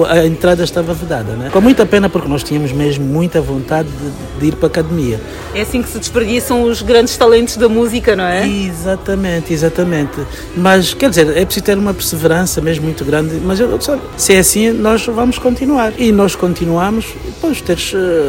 [0.08, 1.50] a entrada estava vedada, né?
[1.50, 5.20] Com muita pena porque nós tínhamos mesmo muita vontade de, de, ir para a academia.
[5.54, 8.46] É assim que se desperdiçam os grandes talentos da música, não é?
[8.48, 10.20] Exatamente, exatamente.
[10.56, 13.78] Mas, quer dizer, é preciso ter uma perseverança mesmo muito grande, mas eu,
[14.16, 15.92] se é assim, nós vamos continuar.
[15.98, 17.78] E nós continuamos, depois de ter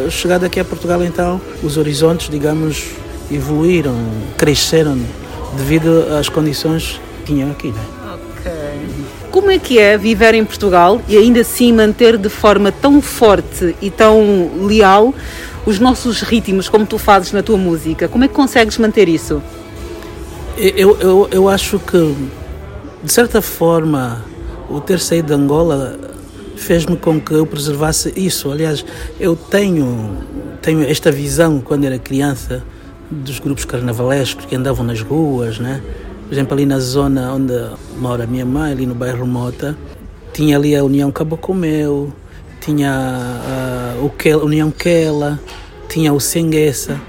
[0.09, 2.83] chegado aqui a Portugal, então, os horizontes, digamos,
[3.31, 3.95] evoluíram,
[4.37, 4.97] cresceram
[5.55, 7.94] devido às condições que tinham aqui, né?
[9.35, 13.75] Como é que é viver em Portugal e ainda assim manter de forma tão forte
[13.81, 15.13] e tão leal
[15.65, 18.07] os nossos ritmos, como tu fazes na tua música?
[18.07, 19.43] Como é que consegues manter isso?
[20.55, 22.15] Eu, eu, eu acho que,
[23.03, 24.23] de certa forma,
[24.69, 25.99] o ter saído de Angola
[26.55, 28.49] fez-me com que eu preservasse isso.
[28.49, 28.85] Aliás,
[29.19, 30.17] eu tenho,
[30.61, 32.63] tenho esta visão, quando era criança,
[33.11, 35.81] dos grupos carnavalescos que andavam nas ruas, né?
[36.25, 37.53] Por exemplo, ali na zona onde
[37.97, 39.77] mora minha mãe, ali no bairro Mota,
[40.33, 42.11] tinha ali a União Cabocomeu,
[42.59, 45.39] tinha a, o Kel, União Quela,
[45.87, 46.99] tinha o Senguessa,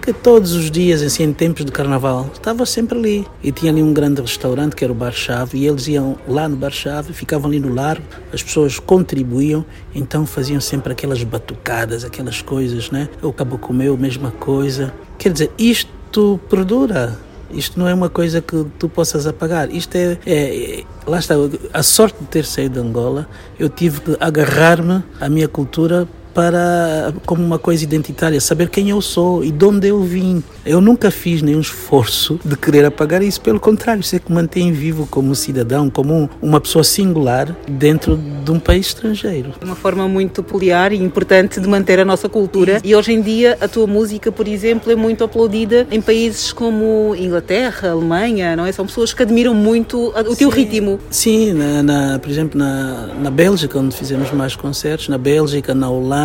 [0.00, 3.26] que todos os dias, assim, em tempos de carnaval, estava sempre ali.
[3.42, 6.48] E tinha ali um grande restaurante que era o Bar Chave, e eles iam lá
[6.48, 12.04] no Bar Chave, ficavam ali no largo, as pessoas contribuíam, então faziam sempre aquelas batucadas,
[12.04, 13.08] aquelas coisas, né?
[13.22, 14.92] O Cabocomeu, mesma coisa.
[15.18, 17.16] Quer dizer, isto perdura
[17.52, 19.70] isto não é uma coisa que tu possas apagar.
[19.70, 21.34] Isto é, é, Lá está.
[21.72, 27.12] A sorte de ter saído de Angola, eu tive que agarrar-me à minha cultura para
[27.26, 30.42] como uma coisa identitária, saber quem eu sou e de onde eu vim.
[30.64, 35.06] Eu nunca fiz nenhum esforço de querer apagar isso, pelo contrário, é que mantém vivo
[35.10, 39.52] como cidadão, como uma pessoa singular dentro de um país estrangeiro.
[39.62, 42.80] Uma forma muito peculiar e importante de manter a nossa cultura.
[42.84, 47.14] E hoje em dia a tua música, por exemplo, é muito aplaudida em países como
[47.16, 48.72] Inglaterra, Alemanha, não é?
[48.72, 51.00] São pessoas que admiram muito o teu ritmo.
[51.10, 55.90] Sim, na, na, por exemplo, na, na Bélgica, onde fizemos mais concertos, na Bélgica, na
[55.90, 56.21] Holanda,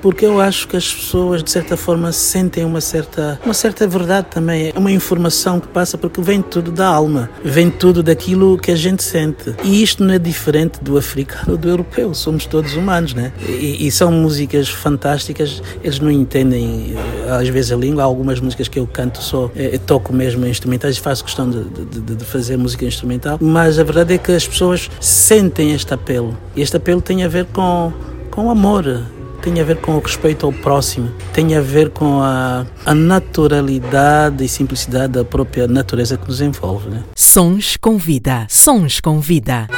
[0.00, 4.28] porque eu acho que as pessoas, de certa forma, sentem uma certa, uma certa verdade
[4.30, 4.72] também.
[4.74, 8.76] É uma informação que passa porque vem tudo da alma, vem tudo daquilo que a
[8.76, 9.54] gente sente.
[9.62, 13.32] E isto não é diferente do africano ou do europeu, somos todos humanos, né?
[13.46, 18.40] E, e são músicas fantásticas, eles não entendem eh, às vezes a língua, há algumas
[18.40, 22.24] músicas que eu canto só, eu, toco mesmo instrumentais e faço questão de, de, de
[22.24, 26.36] fazer música instrumental, mas a verdade é que as pessoas sentem este apelo.
[26.56, 27.92] Este apelo tem a ver com,
[28.30, 28.84] com amor,
[29.40, 34.44] tem a ver com o respeito ao próximo, tem a ver com a, a naturalidade
[34.44, 36.88] e simplicidade da própria natureza que nos envolve.
[36.88, 37.02] Né?
[37.16, 39.68] Sons com vida, sons com vida.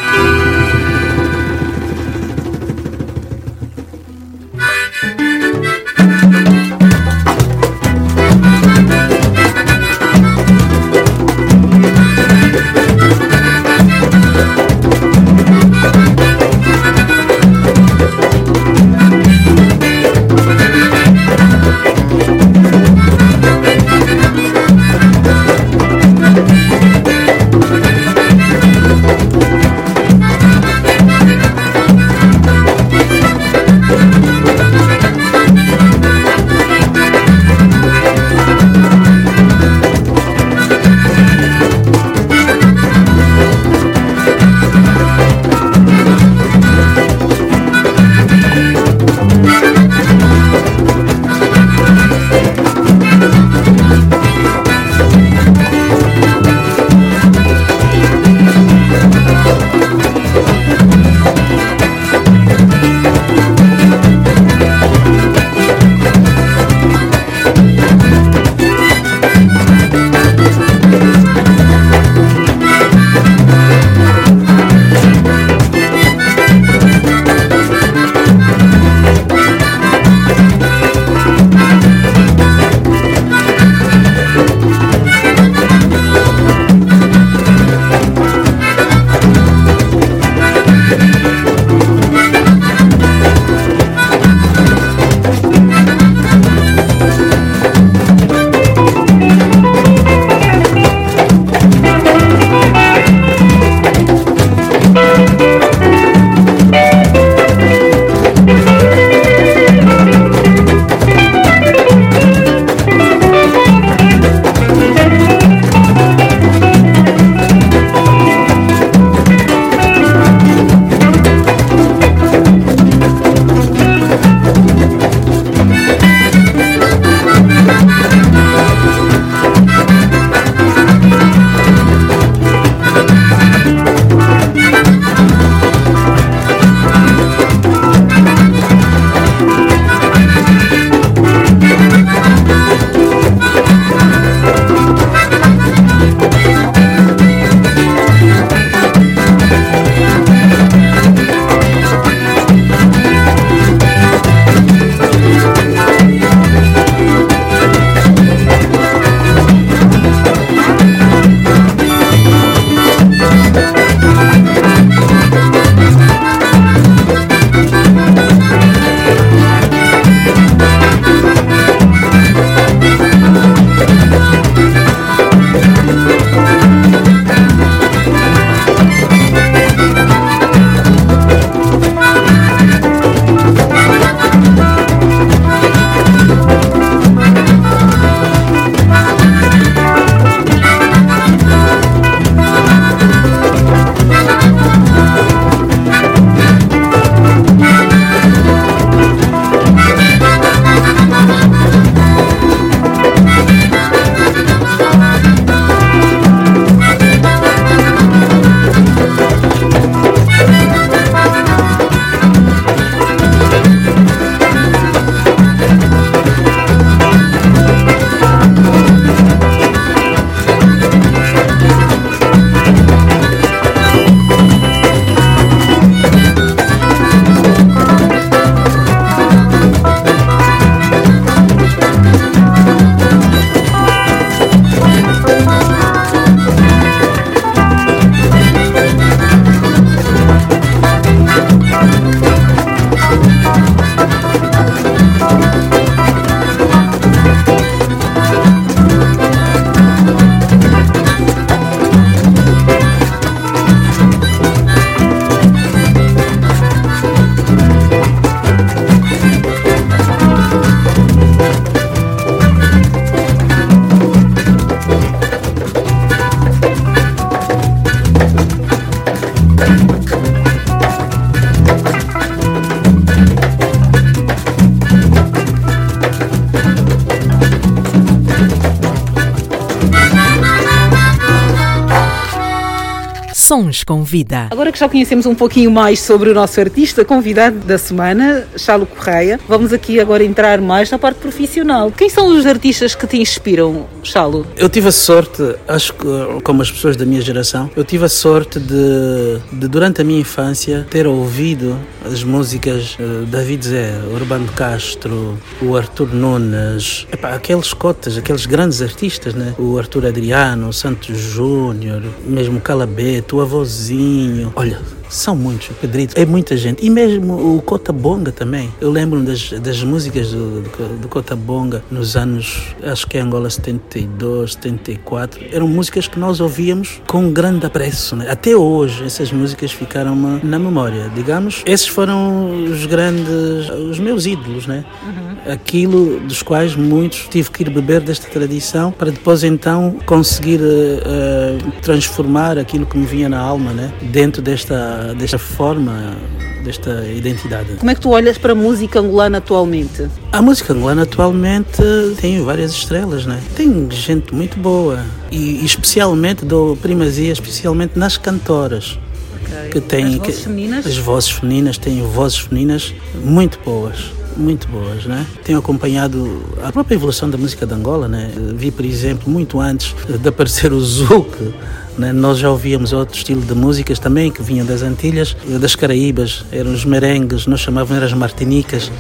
[283.53, 284.49] Sons com Vida.
[284.51, 288.87] Agora que já conhecemos um pouquinho mais sobre o nosso artista convidado da semana, Chalo
[288.87, 291.93] Correia, vamos aqui agora entrar mais na parte profissional.
[291.93, 294.47] Quem são os artistas que te inspiram, Chalo?
[294.57, 296.07] Eu tive a sorte, acho que
[296.43, 300.20] como as pessoas da minha geração, eu tive a sorte de, de durante a minha
[300.20, 307.73] infância ter ouvido as músicas uh, David Zé, Urbano Castro, o Arthur Nunes, epá, aqueles
[307.73, 309.55] cotas, aqueles grandes artistas, né?
[309.59, 314.53] O Arthur Adriano, o Santos Júnior, mesmo Calabeto, o Avozinho.
[314.57, 314.81] Olha,
[315.12, 316.84] são muitos, o Pedrito, é muita gente.
[316.84, 318.72] E mesmo o Cota Bonga também.
[318.80, 323.20] Eu lembro das, das músicas do, do, do Cota Bonga nos anos, acho que é
[323.20, 325.40] Angola 72, 74.
[325.52, 328.16] Eram músicas que nós ouvíamos com grande apreço.
[328.16, 328.30] Né?
[328.30, 331.10] Até hoje, essas músicas ficaram na memória.
[331.14, 334.84] Digamos, esses foram os grandes, os meus ídolos, né?
[335.05, 335.52] Uhum.
[335.52, 341.72] Aquilo dos quais muitos tive que ir beber desta tradição para depois então conseguir uh,
[341.82, 343.93] transformar aquilo que me vinha na alma, né?
[344.02, 346.16] Dentro desta desta forma,
[346.65, 347.74] desta identidade.
[347.74, 350.09] Como é que tu olhas para a música angolana atualmente?
[350.31, 351.83] A música angolana atualmente
[352.20, 353.41] tem várias estrelas, né?
[353.57, 358.99] Tem gente muito boa e especialmente dou primazia especialmente nas cantoras.
[359.45, 359.70] Okay.
[359.70, 360.87] Que têm, as vozes que, femininas?
[360.87, 365.27] As vozes femininas têm vozes femininas muito boas muito boas, né?
[365.45, 368.31] Tenho acompanhado a própria evolução da música de Angola, né?
[368.55, 371.53] Vi, por exemplo, muito antes de aparecer o Zouk?
[371.98, 376.73] Nós já ouvíamos outro estilo de músicas também que vinham das Antilhas, das Caraíbas, eram
[376.73, 378.90] os merengues, nós chamávamos as martinicas,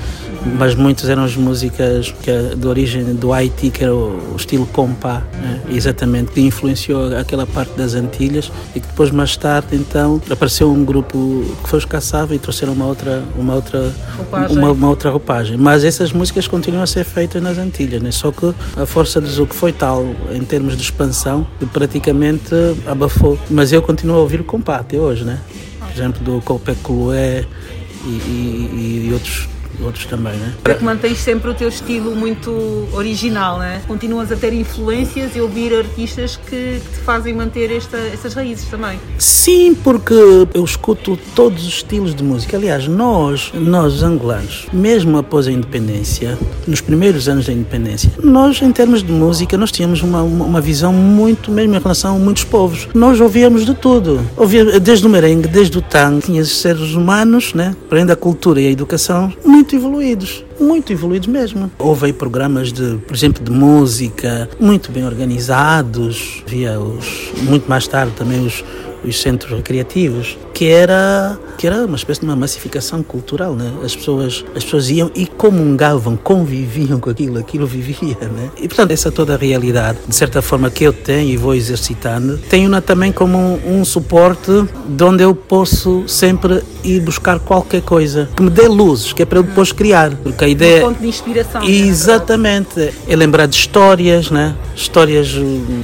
[0.44, 4.66] mas muitos eram as músicas que, é de origem do Haiti, que era o, estilo
[4.66, 5.60] compa, né?
[5.68, 10.84] exatamente, que influenciou aquela parte das Antilhas e que depois mais tarde então apareceu um
[10.84, 14.56] grupo que foi os Caçava e trouxeram uma outra uma outra roupagem.
[14.56, 15.56] Uma, uma, outra roupagem.
[15.56, 18.10] Mas essas músicas continuam a ser feitas nas Antilhas, né?
[18.10, 22.54] só que a força do Zouk foi tal em termos de expansão que praticamente
[22.86, 23.38] abafou.
[23.50, 25.40] Mas eu continuo a ouvir o compa até hoje, né?
[25.78, 27.44] Por exemplo, do Copé Colué
[28.04, 29.48] e, e, e outros
[29.80, 30.54] outros também, né?
[30.64, 33.82] É que mantens sempre o teu estilo muito original, né?
[33.86, 38.66] Continuas a ter influências e ouvir artistas que, que te fazem manter esta, estas raízes
[38.68, 38.98] também.
[39.18, 40.14] Sim, porque
[40.54, 42.56] eu escuto todos os estilos de música.
[42.56, 48.72] Aliás, nós, nós angolanos, mesmo após a independência, nos primeiros anos da independência, nós, em
[48.72, 52.88] termos de música, nós tínhamos uma, uma visão muito, mesmo em relação a muitos povos.
[52.94, 54.20] Nós ouvíamos de tudo.
[54.36, 57.74] Ouvia desde o merengue, desde o tango, tinha seres humanos, né?
[57.90, 59.32] Além a cultura e a educação,
[59.62, 61.70] muito evoluídos muito evoluídos mesmo.
[61.78, 67.86] Houve aí programas de, por exemplo, de música muito bem organizados, via os muito mais
[67.86, 68.64] tarde também os
[69.04, 73.72] os centros recreativos, que era que era uma espécie de uma massificação cultural, né?
[73.84, 78.50] As pessoas as pessoas iam e comungavam, conviviam com aquilo, aquilo vivia, né?
[78.56, 82.38] E portanto essa toda a realidade, de certa forma que eu tenho e vou exercitando,
[82.48, 84.50] tenho-na também como um, um suporte
[84.88, 89.24] de onde eu posso sempre ir buscar qualquer coisa que me dê luzes, que é
[89.24, 91.62] para eu depois criar, porque a ideia um ponto de inspiração.
[91.64, 92.92] Exatamente, né?
[93.08, 94.54] é lembrar de histórias, né?
[94.74, 95.28] Histórias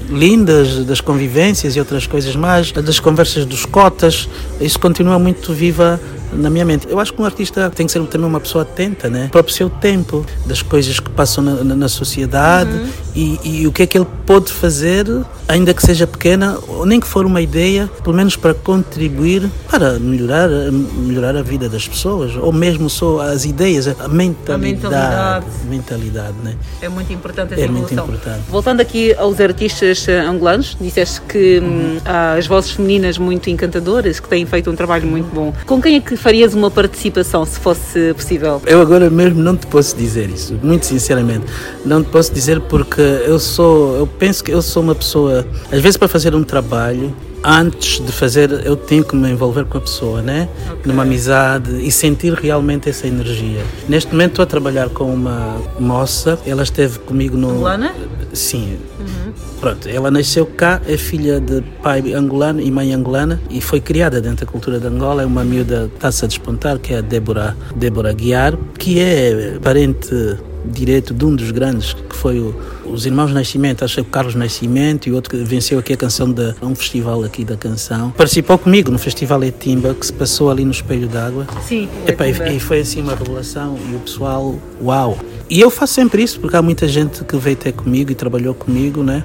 [0.09, 4.29] lindas das convivências e outras coisas mais, das conversas dos cotas,
[4.61, 5.99] isso continua muito viva
[6.33, 6.87] na minha mente.
[6.89, 9.29] Eu acho que um artista tem que ser também uma pessoa atenta, né?
[9.31, 12.89] Para o seu tempo, das coisas que passam na, na, sociedade uhum.
[13.15, 15.07] e, e, o que é que ele pode fazer,
[15.49, 19.99] ainda que seja pequena, ou nem que for uma ideia, pelo menos para contribuir para
[19.99, 24.53] melhorar, melhorar a vida das pessoas, ou mesmo só as ideias, a mentalidade.
[24.53, 25.47] A mentalidade.
[25.69, 26.55] mentalidade né?
[26.81, 28.07] É muito importante essa É evolução.
[28.07, 28.45] muito importante.
[28.51, 31.99] Voltando aqui aos artistas eh, angolanos, disseste que uhum.
[32.05, 35.53] há as vozes femininas muito encantadoras, que têm feito um trabalho muito bom.
[35.67, 38.61] Com quem é que farias uma participação, se fosse possível?
[38.67, 41.47] Eu agora mesmo não te posso dizer isso, muito sinceramente.
[41.85, 45.81] Não te posso dizer porque eu sou, eu penso que eu sou uma pessoa, às
[45.81, 47.15] vezes para fazer um trabalho,
[47.45, 50.49] antes de fazer, eu tenho que me envolver com a pessoa, né?
[50.65, 50.83] Okay.
[50.87, 53.63] Numa amizade e sentir realmente essa energia.
[53.89, 57.51] Neste momento estou a trabalhar com uma moça, ela esteve comigo no.
[57.51, 57.95] Angolana?
[58.33, 58.79] Sim.
[58.99, 59.33] Uhum.
[59.61, 64.21] Pronto, ela nasceu cá, é filha de pai angolano e mãe angolana e foi criada
[64.21, 65.23] dentro da cultura de Angola.
[65.23, 70.39] É uma miúda taça a despontar, que é a Débora, Débora Guiar, que é parente
[70.65, 72.55] direto de um dos grandes, que foi o,
[72.85, 76.31] os Irmãos Nascimento, acho que o Carlos Nascimento e outro que venceu aqui a canção
[76.31, 78.11] de um festival aqui da canção.
[78.11, 81.47] Participou comigo no Festival Etimba, que se passou ali no Espelho d'Água.
[81.67, 81.89] Sim.
[82.07, 85.19] Epa, e, e foi assim uma revelação e o pessoal, uau!
[85.51, 88.55] E eu faço sempre isso, porque há muita gente que veio ter comigo e trabalhou
[88.55, 89.25] comigo, né?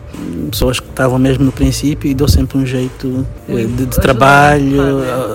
[0.50, 4.78] Pessoas que estavam mesmo no princípio e dou sempre um jeito de, de trabalho,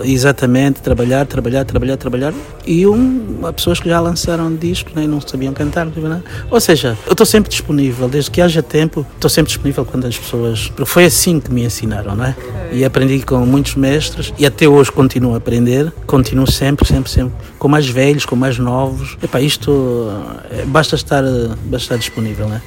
[0.02, 2.34] exatamente, trabalhar, trabalhar, trabalhar, trabalhar.
[2.66, 5.86] E um, há pessoas que já lançaram disco né, e não sabiam cantar.
[5.86, 6.22] Né?
[6.50, 10.16] Ou seja, eu estou sempre disponível, desde que haja tempo, estou sempre disponível quando as
[10.16, 10.68] pessoas.
[10.68, 12.34] Porque foi assim que me ensinaram, não é?
[12.72, 15.92] E aprendi com muitos mestres e até hoje continuo a aprender.
[16.06, 19.16] Continuo sempre, sempre, sempre com mais velhos, com mais novos.
[19.22, 20.10] Epá, isto
[20.50, 22.62] eh, basta estar, eh, basta estar disponível, né?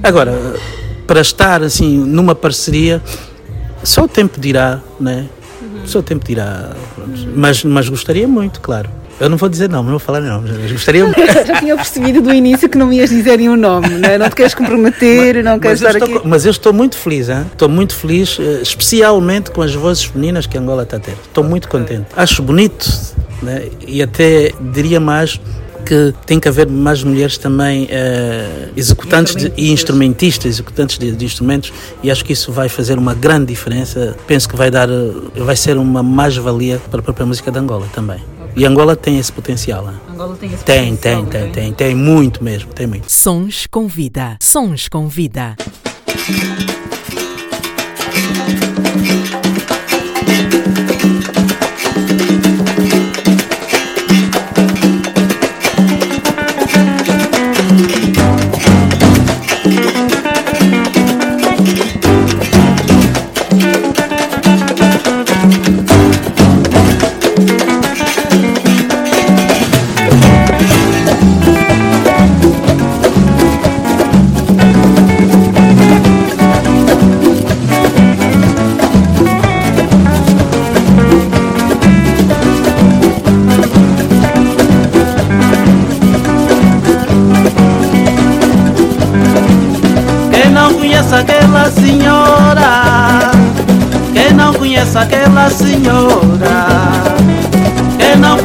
[0.00, 0.32] Agora,
[1.04, 3.02] para estar assim numa parceria,
[3.82, 5.26] só o tempo dirá, né?
[5.84, 6.70] Só o tempo dirá.
[6.94, 7.28] pronto.
[7.34, 8.88] Mas, mas gostaria muito, claro.
[9.18, 10.42] Eu não vou dizer não, não vou falar não.
[10.42, 11.18] Mas gostaria muito.
[11.26, 14.16] Já tinha percebido do início que não me ias dizer nenhum nome, não, é?
[14.18, 16.28] não te queres comprometer, não queres Mas estar estou, aqui.
[16.28, 17.46] mas eu estou muito feliz, hein?
[17.50, 21.16] estou muito feliz, eh, especialmente com as vozes femininas que Angola está a ter.
[21.24, 22.06] Estou muito contente.
[22.14, 22.86] Acho bonito
[23.42, 23.68] né?
[23.86, 25.40] e até diria mais
[25.86, 31.24] que tem que haver mais mulheres também eh, executantes de- e instrumentistas, executantes de, de
[31.24, 31.72] instrumentos
[32.02, 34.16] e acho que isso vai fazer uma grande diferença.
[34.26, 37.86] Penso que vai dar, eh, vai ser uma mais-valia para a própria música de Angola
[37.94, 38.18] também.
[38.56, 39.86] E Angola tem esse potencial.
[40.10, 43.10] Angola tem esse Tem, potencial, tem, tem, tem, tem muito mesmo, tem muito.
[43.12, 44.36] Sons com vida.
[44.42, 45.54] Sons com vida.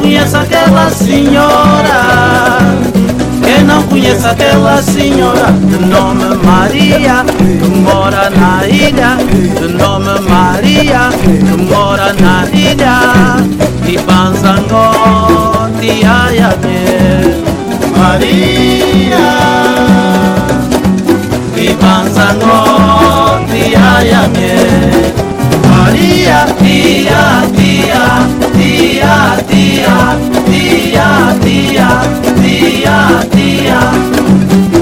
[0.02, 2.58] Conhece aquela senhora?
[3.44, 5.52] Quem não conhece aquela senhora?
[5.52, 9.16] De nome Maria, que mora na ilha.
[9.60, 12.98] De nome Maria, que mora na ilha.
[13.86, 16.22] E Banzangó, tia
[17.96, 19.52] Maria.
[21.56, 25.21] Ibanzango tia ya
[25.92, 32.06] Μαρία, τία, τία, τία, τία, τία, τία,
[32.40, 34.81] τία, τία.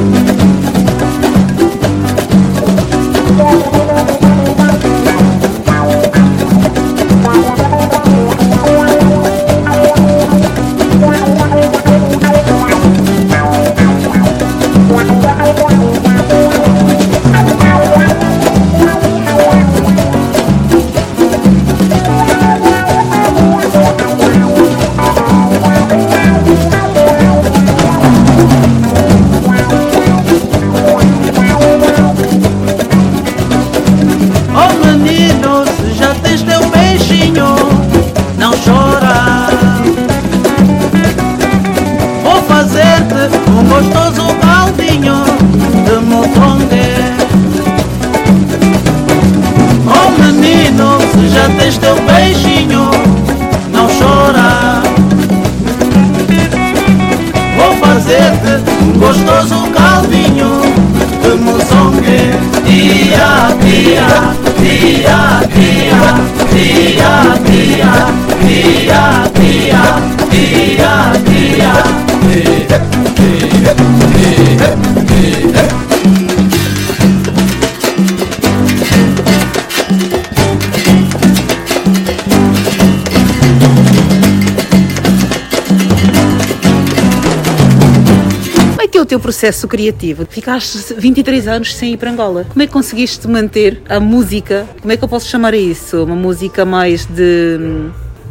[89.11, 90.27] Teu processo criativo?
[90.31, 92.47] Ficaste 23 anos sem ir para Angola.
[92.49, 94.67] Como é que conseguiste manter a música?
[94.81, 96.05] Como é que eu posso chamar isso?
[96.05, 97.59] Uma música mais de,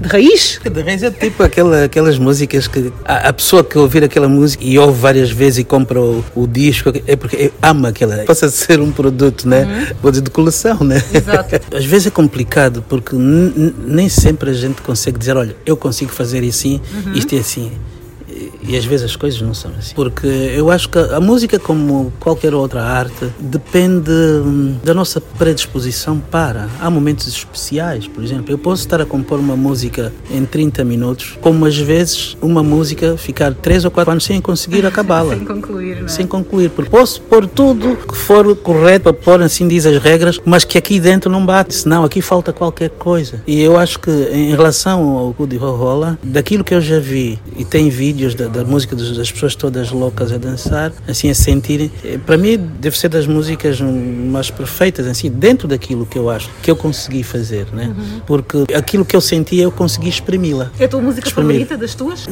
[0.01, 0.59] de raiz?
[0.63, 4.63] De raiz é tipo aquela, aquelas músicas que a, a pessoa que ouvir aquela música
[4.63, 8.15] e ouve várias vezes e compra o, o disco é porque ama aquela.
[8.23, 9.93] Possa ser um produto, né?
[10.01, 11.03] Dizer de coleção, né?
[11.13, 11.59] Exato.
[11.75, 16.41] Às vezes é complicado porque nem sempre a gente consegue dizer: olha, eu consigo fazer
[16.47, 17.13] assim, Uhum.
[17.13, 17.71] isto é assim.
[18.69, 19.95] E às vezes as coisas não são assim.
[19.95, 26.19] Porque eu acho que a música, como qualquer outra arte, depende hum, da nossa predisposição
[26.19, 26.69] para.
[26.79, 28.53] Há momentos especiais, por exemplo.
[28.53, 33.17] Eu posso estar a compor uma música em 30 minutos, como às vezes uma música
[33.17, 35.35] ficar 3 ou 4 anos sem conseguir acabá-la.
[35.39, 36.07] Sem concluir, não é?
[36.07, 40.39] Sem concluir, porque posso pôr tudo que for correto para pôr, assim diz as regras,
[40.45, 43.41] mas que aqui dentro não bate, senão aqui falta qualquer coisa.
[43.47, 47.65] E eu acho que em relação ao Good Rola, daquilo que eu já vi, e
[47.65, 51.91] tem vídeos da, da música das pessoas todas loucas a dançar, assim a sentirem.
[52.03, 56.29] Eh, Para mim deve ser das músicas hum, mais perfeitas, assim, dentro daquilo que eu
[56.29, 57.93] acho que eu consegui fazer, né?
[57.97, 58.21] Uhum.
[58.27, 60.71] Porque aquilo que eu sentia eu consegui exprimi-la.
[60.79, 61.53] É a tua música Exprimir.
[61.53, 62.27] favorita das tuas?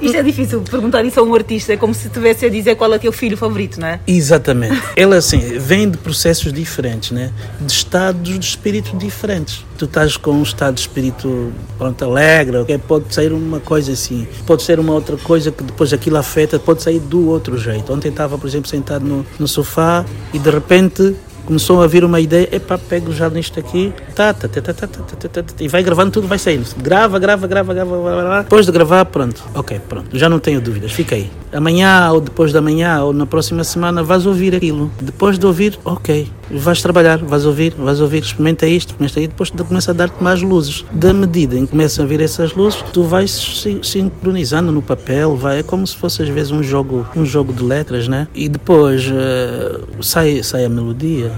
[0.00, 2.92] Isto é difícil perguntar isso a um artista, é como se tivesse a dizer qual
[2.92, 4.00] é o teu filho favorito, não é?
[4.06, 4.80] Exatamente.
[4.96, 7.32] Ela assim vem de processos diferentes, né?
[7.60, 9.64] De estados de espírito diferentes.
[9.76, 12.78] Tu estás com um estado de espírito pronto alegre, ok?
[12.78, 16.82] pode sair uma coisa assim, pode ser uma outra coisa que depois aquilo afeta, pode
[16.82, 17.92] sair do outro jeito.
[17.92, 21.16] Ontem estava, por exemplo, sentado no, no sofá e de repente
[21.48, 24.86] começou a vir uma ideia, epá, pego já nisto aqui, tá, tá, tá, tá, tá,
[24.86, 26.66] tá, tá, tá, tá, e vai gravando tudo, vai saindo.
[26.76, 28.42] Grava, grava, grava, grava, grava.
[28.42, 31.30] Depois de gravar, pronto, ok, pronto, já não tenho dúvidas, fica aí.
[31.50, 34.90] Amanhã ou depois da manhã ou na próxima semana vais ouvir aquilo.
[35.00, 39.48] Depois de ouvir, ok, vais trabalhar, vais ouvir, vais ouvir, experimenta isto, experimenta isto, depois
[39.66, 40.84] começa a dar-te mais luzes.
[40.92, 45.34] Da medida em que começam a vir essas luzes, tu vais si- sincronizando no papel,
[45.36, 48.28] vai, é como se fosse às vezes um jogo, um jogo de letras, né?
[48.34, 51.32] E depois eh, sai, sai a melodia.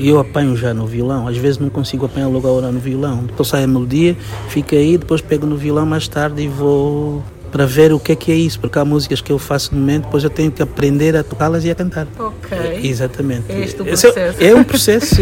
[0.00, 2.80] E eu apanho já no violão, às vezes não consigo apanhar logo a hora no
[2.80, 3.24] violão.
[3.24, 4.16] Depois sai a melodia,
[4.48, 8.16] fica aí, depois pego no violão mais tarde e vou para ver o que é
[8.16, 10.62] que é isso, porque há músicas que eu faço no momento, depois eu tenho que
[10.62, 12.06] aprender a tocá-las e a cantar.
[12.18, 12.80] Ok.
[12.82, 13.44] Exatamente.
[13.50, 14.42] É este o Esse é- processo.
[14.44, 15.16] É, um processo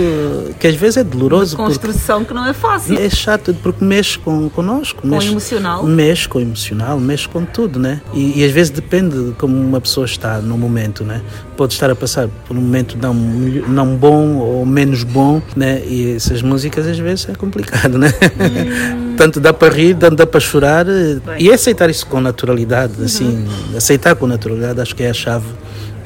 [0.58, 1.56] que às vezes é doloroso.
[1.56, 2.98] porque Construção que não é fácil.
[2.98, 5.02] é chato porque mexe com connosco.
[5.02, 5.84] Com mexe, emocional.
[5.84, 8.00] Mexe com o emocional, mexe com tudo, né?
[8.12, 11.22] E, e às vezes depende de como uma pessoa está no momento, né?
[11.56, 15.82] Pode estar a passar por um momento não, não bom ou menos bom, né?
[15.86, 18.12] E essas músicas às vezes é complicado, né?
[19.18, 20.86] Tanto dá para rir, tanto dá para chorar.
[21.38, 23.44] E é aceitar isso com naturalidade, assim,
[23.76, 25.46] aceitar com naturalidade acho que é a chave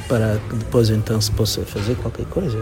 [0.08, 2.58] para que depois então se possa fazer qualquer coisa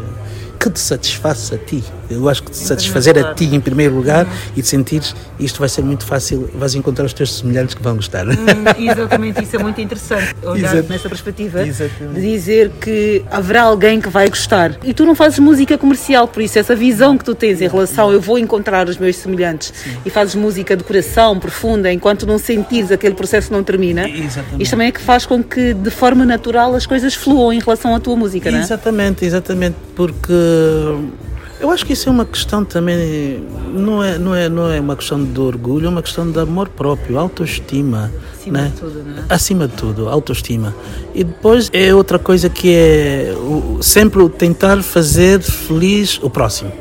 [0.60, 1.82] que te satisfaça a ti.
[2.10, 5.70] Eu acho que te satisfazer a ti em primeiro lugar e te sentires isto vai
[5.70, 8.28] ser muito fácil, vais encontrar os teus semelhantes que vão gostar.
[8.28, 8.34] Hum,
[8.78, 10.34] exatamente, isso é muito interessante.
[10.42, 10.92] Olhar Exato.
[10.92, 12.20] nessa perspectiva Exatamente.
[12.20, 14.76] de dizer que haverá alguém que vai gostar.
[14.84, 18.12] E tu não fazes música comercial, por isso essa visão que tu tens em relação
[18.12, 19.72] eu vou encontrar os meus semelhantes
[20.04, 24.06] e fazes música de coração, profunda, enquanto não sentires aquele processo não termina.
[24.08, 24.62] Exatamente.
[24.62, 27.94] Isto também é que faz com que de forma natural as coisas fluam em relação
[27.94, 28.62] à tua música, não é?
[28.62, 30.49] Exatamente, exatamente, porque
[31.60, 34.96] eu acho que isso é uma questão também, não é, não é, não é uma
[34.96, 38.10] questão de orgulho, é uma questão de amor próprio, autoestima.
[38.34, 38.72] Acima né?
[38.74, 39.24] de tudo, não é?
[39.28, 40.74] Acima de tudo, autoestima.
[41.14, 43.34] E depois é outra coisa que é
[43.82, 46.72] sempre tentar fazer feliz o próximo.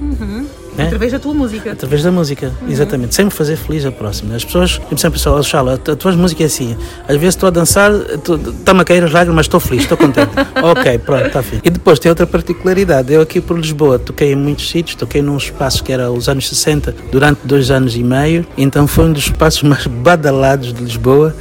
[0.00, 0.46] Uhum.
[0.80, 0.86] É?
[0.86, 1.72] Através da tua música.
[1.72, 3.14] Através da música, exatamente.
[3.14, 4.34] Sempre fazer feliz a próxima.
[4.34, 6.76] As pessoas, eu sempre pessoal, Charla, a tua música é assim.
[7.08, 10.30] Às vezes estou a dançar, está-me a cair as lágrimas, estou feliz, estou contente.
[10.62, 11.62] ok, pronto, está fixe.
[11.64, 13.12] E depois tem outra particularidade.
[13.12, 16.48] Eu aqui por Lisboa toquei em muitos sítios, toquei num espaço que era os anos
[16.48, 18.46] 60, durante dois anos e meio.
[18.56, 21.34] Então foi um dos espaços mais badalados de Lisboa.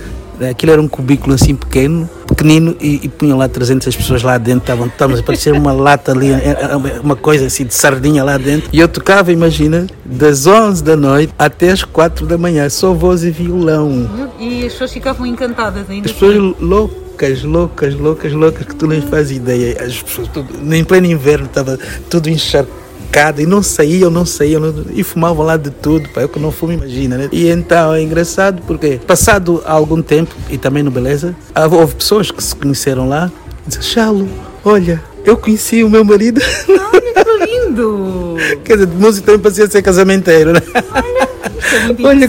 [0.50, 4.62] Aquilo era um cubículo assim pequeno, pequenino, e, e punham lá 300 pessoas lá dentro,
[4.62, 8.70] estavam, estávamos a parecer uma lata ali, era uma coisa assim de sardinha lá dentro.
[8.72, 13.24] E eu tocava, imagina, das 11 da noite até as 4 da manhã, só voz
[13.24, 14.10] e violão.
[14.40, 16.08] E as pessoas ficavam encantadas ainda.
[16.08, 19.84] As pessoas loucas, loucas, loucas, loucas, que tu nem fazes ideia.
[19.84, 21.78] As pessoas, tudo, em pleno inverno, estava
[22.10, 22.89] tudo encharcado
[23.42, 26.52] e não saíam, não saíam, não- e fumavam lá de tudo, pá, eu que não
[26.52, 27.30] fumo, imagina, né?
[27.32, 31.36] E então é engraçado porque, passado algum tempo, e também no Beleza,
[31.72, 33.32] houve pessoas que se conheceram lá,
[33.66, 34.30] e disseram, Chalo,
[34.64, 36.40] olha, eu conheci o meu marido.
[36.66, 38.36] Que lindo!
[38.64, 40.62] Quer dizer, de música também parecia ser casamenteiro, né?
[40.94, 41.29] Olha,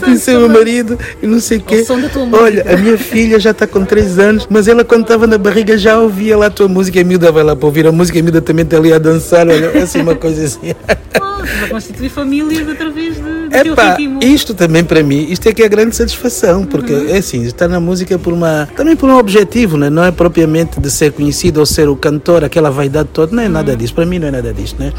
[0.00, 1.84] conheci o meu marido e não sei o quê.
[2.32, 5.76] Olha, a minha filha já está com 3 anos, mas ela quando estava na barriga
[5.78, 8.18] já ouvia lá a tua música e a miúda vai lá para ouvir a música
[8.18, 9.48] e a miúda também está ali a dançar.
[9.48, 10.74] Olha, é assim uma coisa assim.
[11.40, 14.20] Ah, estás a constituir famílias através de, do teu Epá, ritmo.
[14.22, 17.66] isto também para mim, isto é que é a grande satisfação, porque é assim, estar
[17.66, 19.88] na música por uma, também por um objetivo, né?
[19.88, 23.48] não é propriamente de ser conhecido ou ser o cantor, aquela vaidade toda, não é
[23.48, 24.92] nada disso, para mim não é nada disto, né?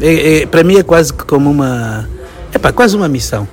[0.00, 2.08] É, é, para mim é quase como uma,
[2.54, 3.48] epá, quase uma missão,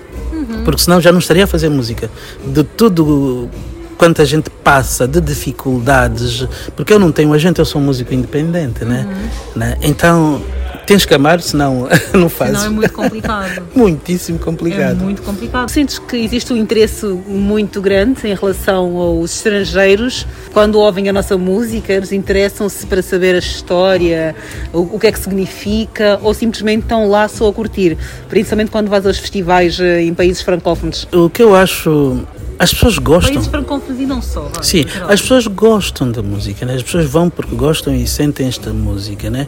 [0.64, 2.10] porque senão já não estaria a fazer música,
[2.45, 3.49] de tudo
[3.98, 8.84] quanta gente passa de dificuldades, porque eu não tenho agente, eu sou um músico independente,
[8.84, 9.07] né?
[9.56, 9.77] né?
[9.82, 10.41] Então
[10.86, 12.60] tens que amar, senão não fazes.
[12.60, 13.68] Senão é muito complicado.
[13.76, 14.98] Muitíssimo É complicado.
[15.03, 15.70] muito complicado.
[15.70, 21.38] Sentes que existe um interesse muito grande em relação aos estrangeiros quando ouvem a nossa
[21.38, 24.36] música, eles interessam-se para saber a história,
[24.72, 27.98] o, o que é que significa, ou simplesmente estão lá só a curtir,
[28.30, 31.07] principalmente quando vais aos festivais eh, em países francófonos.
[31.12, 32.26] O que eu acho.
[32.57, 33.34] As pessoas gostam.
[33.34, 34.44] Países francófonos e não só.
[34.44, 36.76] vá, Sim, as pessoas gostam da música, né?
[36.76, 39.30] as pessoas vão porque gostam e sentem esta música.
[39.30, 39.48] Né?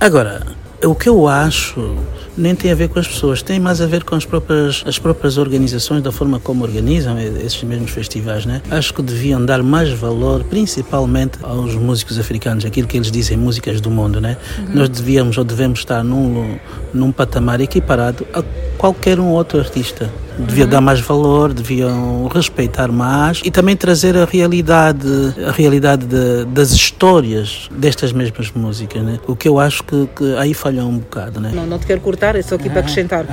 [0.00, 0.44] Agora,
[0.84, 1.96] o que eu acho
[2.38, 4.98] nem tem a ver com as pessoas, tem mais a ver com as próprias, as
[4.98, 8.46] próprias organizações, da forma como organizam esses mesmos festivais.
[8.46, 8.62] Né?
[8.70, 13.80] Acho que deviam dar mais valor, principalmente aos músicos africanos, aquilo que eles dizem músicas
[13.80, 14.20] do mundo.
[14.20, 14.36] Né?
[14.58, 14.66] Uhum.
[14.74, 16.56] Nós devíamos ou devemos estar num,
[16.94, 18.42] num patamar equiparado a
[18.76, 20.08] qualquer um outro artista.
[20.38, 20.70] Devia Uhum.
[20.70, 25.08] dar mais valor, deviam respeitar mais e também trazer a realidade,
[25.44, 29.18] a realidade de- das histórias destas mesmas músicas, né?
[29.26, 31.50] O que eu acho que, que aí falha um bocado, né?
[31.52, 33.24] Não, não te quero cortar, é só aqui para acrescentar.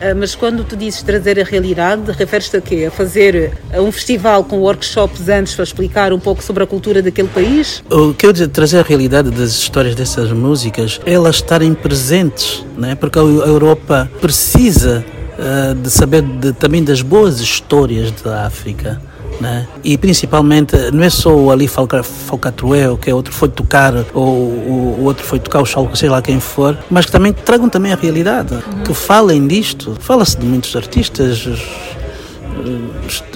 [0.00, 2.84] Ah, mas quando tu dizes trazer a realidade, referes-te a quê?
[2.88, 7.28] A fazer um festival com workshops antes para explicar um pouco sobre a cultura daquele
[7.28, 7.82] país?
[7.90, 12.94] O que eu dizer, trazer a realidade das histórias dessas músicas, elas estarem presentes, né?
[12.94, 15.04] porque a Eu- a Europa precisa
[15.40, 19.00] eh, de saber de- também das boas histórias da África.
[19.40, 19.68] Né?
[19.84, 24.26] E principalmente, não é só o Ali Falca- Falcatruel, que é outro foi tocar, ou
[24.26, 27.92] o, outro foi tocar o Chalco, sei lá quem for, mas que também tragam também
[27.92, 29.96] a realidade, que falem disto.
[30.00, 31.46] Fala-se de muitos artistas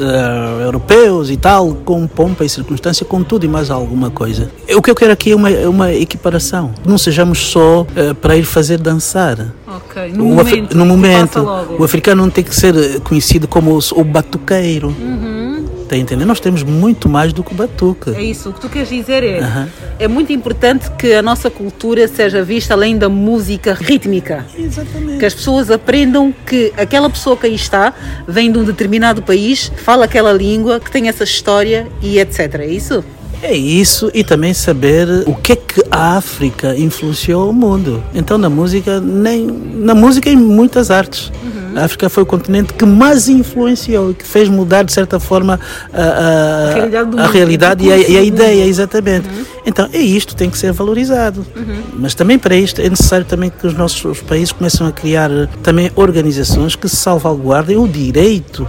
[0.01, 4.51] eh, europeus e tal, com pompa e circunstância, com tudo e mais alguma coisa.
[4.75, 6.73] O que eu quero aqui é uma, é uma equiparação.
[6.85, 9.39] Não sejamos só eh, para ir fazer dançar.
[9.69, 11.77] Ok, O afri- no momento, passa logo.
[11.81, 14.89] o africano não tem que ser eh, conhecido como o, o batuqueiro.
[14.89, 15.32] Uhum.
[15.97, 16.17] Está?
[16.17, 18.11] Nós temos muito mais do que o batuque.
[18.11, 19.69] É isso, o que tu queres dizer é Aham.
[19.99, 24.45] é muito importante que a nossa cultura seja vista além da música rítmica.
[24.59, 25.19] Exatamente.
[25.19, 27.93] Que as pessoas aprendam que aquela pessoa que aí está
[28.27, 32.55] vem de um determinado país, fala aquela língua, que tem essa história e etc.
[32.61, 33.05] É isso?
[33.43, 38.03] É isso e também saber o que é que a África influenciou o mundo.
[38.15, 41.31] Então na música, nem na música e em muitas artes.
[41.77, 45.59] A África foi o continente que mais influenciou e que fez mudar de certa forma
[45.93, 49.27] a, a- A realidade a realidade o e a, e a ideia, exatamente.
[49.67, 51.47] Então é isto, tem que ser valorizado.
[51.99, 55.31] Mas também para isto é necessário também que os nossos os países começam a criar
[55.31, 58.67] eh, também organizações que salvaguardem o direito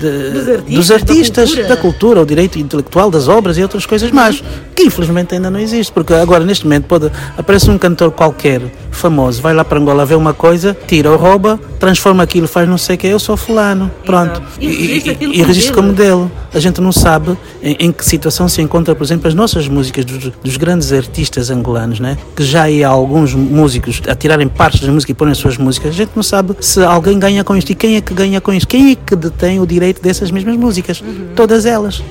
[0.00, 1.68] de- Dos artistas, dos artistas, da cultura.
[1.68, 4.42] da cultura, o direito intelectual das obras e outras coisas mais,
[4.74, 8.60] que infelizmente ainda não existe, porque agora neste momento pode, aparece um cantor qualquer
[8.90, 12.76] famoso, vai lá para Angola ver uma coisa, tira ou rouba, transforma aquilo, faz não
[12.76, 16.30] sei o que, eu sou fulano, pronto, E registra aquilo e como registra como dele.
[16.52, 20.04] A gente não sabe em, em que situação se encontra, por exemplo, as nossas músicas
[20.04, 22.18] dos, dos grandes artistas angolanos, né?
[22.34, 25.90] que já há alguns músicos a tirarem partes da música e porem as suas músicas,
[25.90, 27.70] a gente não sabe se alguém ganha com isto.
[27.70, 30.56] E quem é que ganha com isto, quem é que detém o direito dessas mesmas
[30.56, 31.02] músicas,
[31.36, 32.02] todas elas.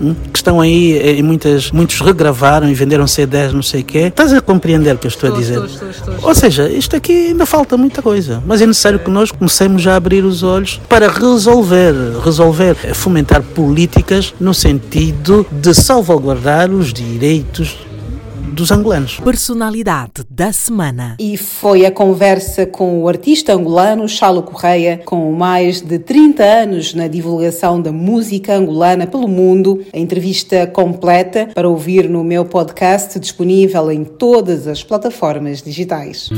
[0.00, 3.84] Hum, Que estão aí eh, e muitas, muitos regravaram e venderam CDs, não sei o
[3.84, 3.98] quê.
[3.98, 5.62] Estás a compreender o que eu estou, a dizer?
[5.64, 9.30] estou, estou, Ou seja, isto aqui ainda falta muita coisa, mas é necessário que nós
[9.30, 11.94] comecemos a abrir os olhos para resolver,
[12.24, 17.76] resolver, eh, fomentar políticas no sentido de salvaguardar os direitos
[18.54, 19.20] dos angolanos.
[19.20, 21.16] Personalidade da semana.
[21.18, 26.94] E foi a conversa com o artista angolano Chalo Correia, com mais de 30 anos
[26.94, 29.84] na divulgação da música angolana pelo mundo.
[29.92, 36.30] A entrevista completa para ouvir no meu podcast, disponível em todas as plataformas digitais.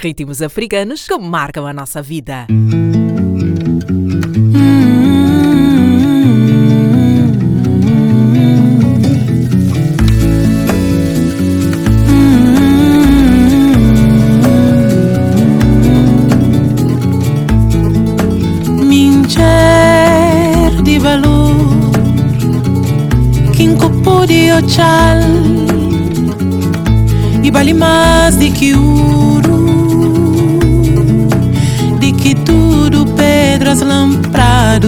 [0.00, 2.46] Ritmos africanos que marcam a nossa vida.
[18.88, 21.90] Mincher di valor
[23.52, 25.20] Kinko di ochal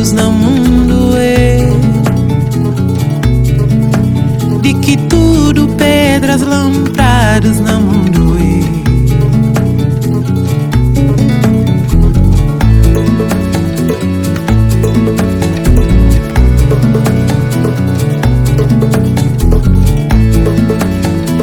[0.03, 1.59] lamprados no mundo é
[4.61, 8.43] De que tudo pedras lamprados no mundo é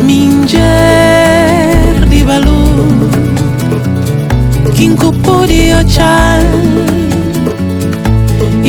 [0.03, 3.09] Minger di valor
[4.75, 6.28] Kinko podi ochal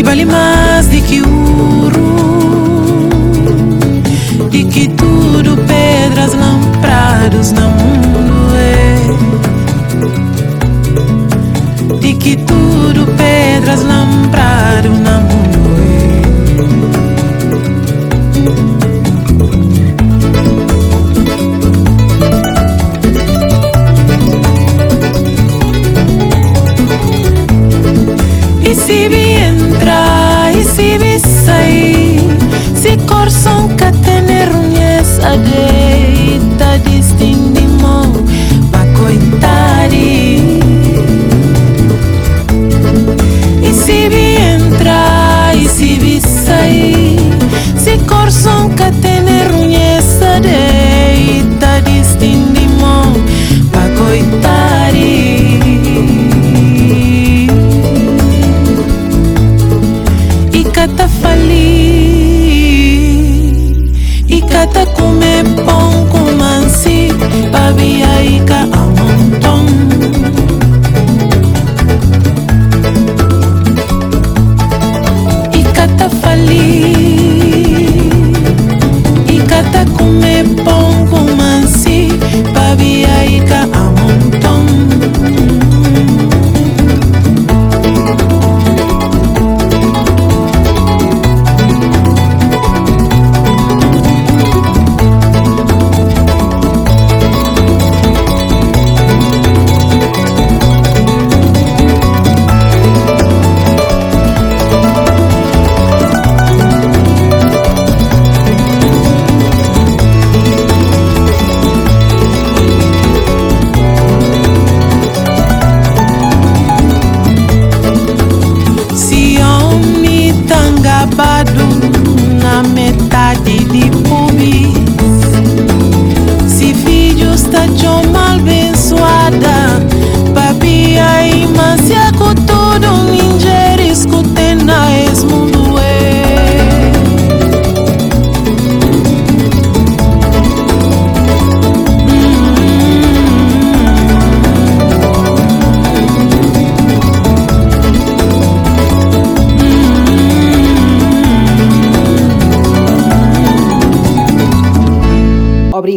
[0.01, 2.01] E vale mais de que ouro
[4.51, 5.20] De que tudo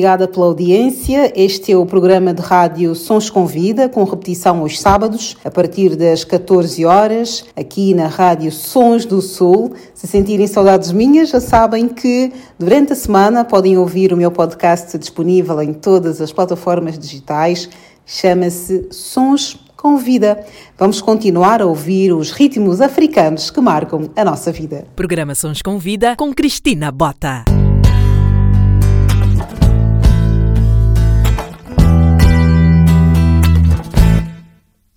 [0.04, 1.32] Obrigada pela audiência.
[1.34, 5.96] Este é o programa de rádio Sons com Vida, com repetição aos sábados, a partir
[5.96, 9.72] das 14 horas, aqui na Rádio Sons do Sul.
[9.94, 14.98] Se sentirem saudades minhas, já sabem que durante a semana podem ouvir o meu podcast
[14.98, 17.70] disponível em todas as plataformas digitais.
[18.06, 20.46] Chama-se Sons com Vida.
[20.78, 24.86] Vamos continuar a ouvir os ritmos africanos que marcam a nossa vida.
[24.98, 27.46] Programa Sons com Vida com Cristina Bota.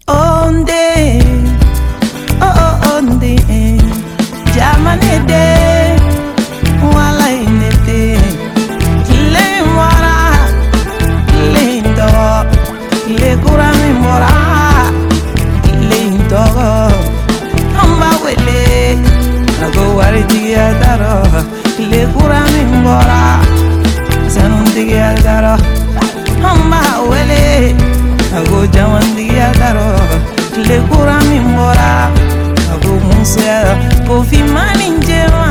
[0.08, 1.18] Onde,
[2.40, 3.36] oh, oh, onde,
[4.54, 5.96] jamane de,
[6.94, 8.16] wala inete,
[9.34, 10.18] le wara,
[11.52, 12.08] le indo,
[13.18, 14.90] le kura mi mora,
[15.88, 16.44] le indo,
[17.82, 18.98] amba wele,
[19.66, 21.22] ago wari tiga daro,
[21.90, 23.40] le kura mi mora,
[24.28, 25.56] sanun tiga daro,
[26.50, 26.80] amba
[27.10, 29.90] wele, amba wele, ago jamandigiya daro
[30.54, 32.10] tile kura min bɔra
[32.74, 33.58] ago musoya
[34.06, 35.46] ko finmani jɛma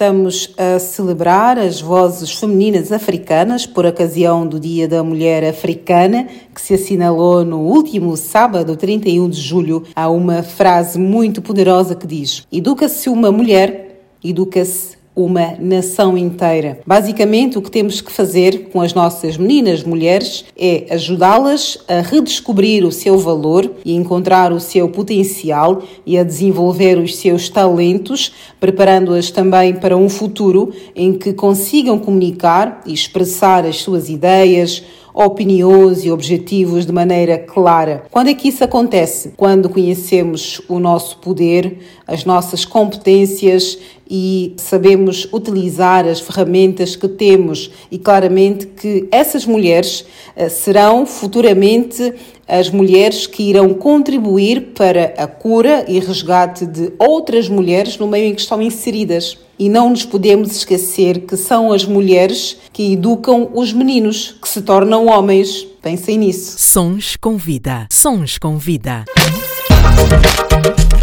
[0.00, 6.60] Estamos a celebrar as vozes femininas africanas por ocasião do Dia da Mulher Africana, que
[6.62, 9.84] se assinalou no último sábado, 31 de julho.
[9.94, 16.80] Há uma frase muito poderosa que diz: Educa-se uma mulher, educa-se uma nação inteira.
[16.86, 22.84] Basicamente, o que temos que fazer com as nossas meninas mulheres é ajudá-las a redescobrir
[22.84, 29.30] o seu valor e encontrar o seu potencial e a desenvolver os seus talentos, preparando-as
[29.30, 34.82] também para um futuro em que consigam comunicar e expressar as suas ideias,
[35.24, 38.04] opiniões e objetivos de maneira clara.
[38.10, 39.32] Quando é que isso acontece?
[39.36, 43.78] Quando conhecemos o nosso poder, as nossas competências
[44.10, 52.12] e sabemos utilizar as ferramentas que temos e claramente que essas mulheres eh, serão futuramente
[52.50, 58.26] as mulheres que irão contribuir para a cura e resgate de outras mulheres no meio
[58.26, 59.38] em que estão inseridas.
[59.56, 64.62] E não nos podemos esquecer que são as mulheres que educam os meninos, que se
[64.62, 65.64] tornam homens.
[65.80, 66.56] Pensem nisso.
[66.58, 67.86] Sons com vida.
[67.90, 69.04] Sons com vida.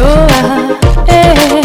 [0.00, 1.58] ah, eh,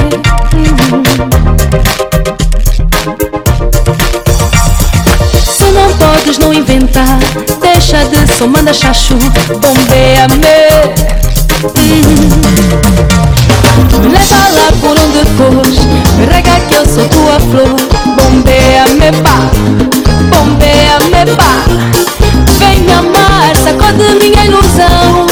[6.39, 7.19] não inventar,
[7.61, 9.15] deixa de só manda chachu,
[9.49, 10.93] bombeia-me.
[11.77, 12.29] Hum.
[14.09, 15.79] Leva lá por onde fores,
[16.31, 17.75] rega que eu sou tua flor,
[18.15, 19.37] bombeia-me pá,
[20.29, 21.65] bombeia-me pá.
[22.59, 25.27] Vem amar, sacode minha ilusão,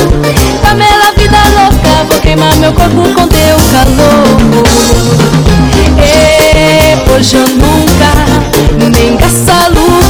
[0.61, 4.27] dá-me a vida louca, vou queimar meu corpo com teu calor.
[5.97, 8.11] E hoje eu nunca,
[8.89, 10.00] nem caça louca, já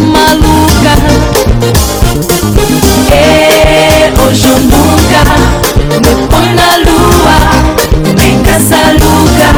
[0.00, 0.94] maluca.
[3.10, 5.20] E hoje eu nunca,
[6.00, 7.36] me põe na lua,
[8.16, 9.48] nem caça louca.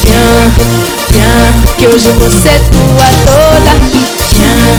[0.00, 0.40] Tchan,
[1.08, 3.72] tchan, que hoje você é tua toda.
[4.28, 4.70] Tchan,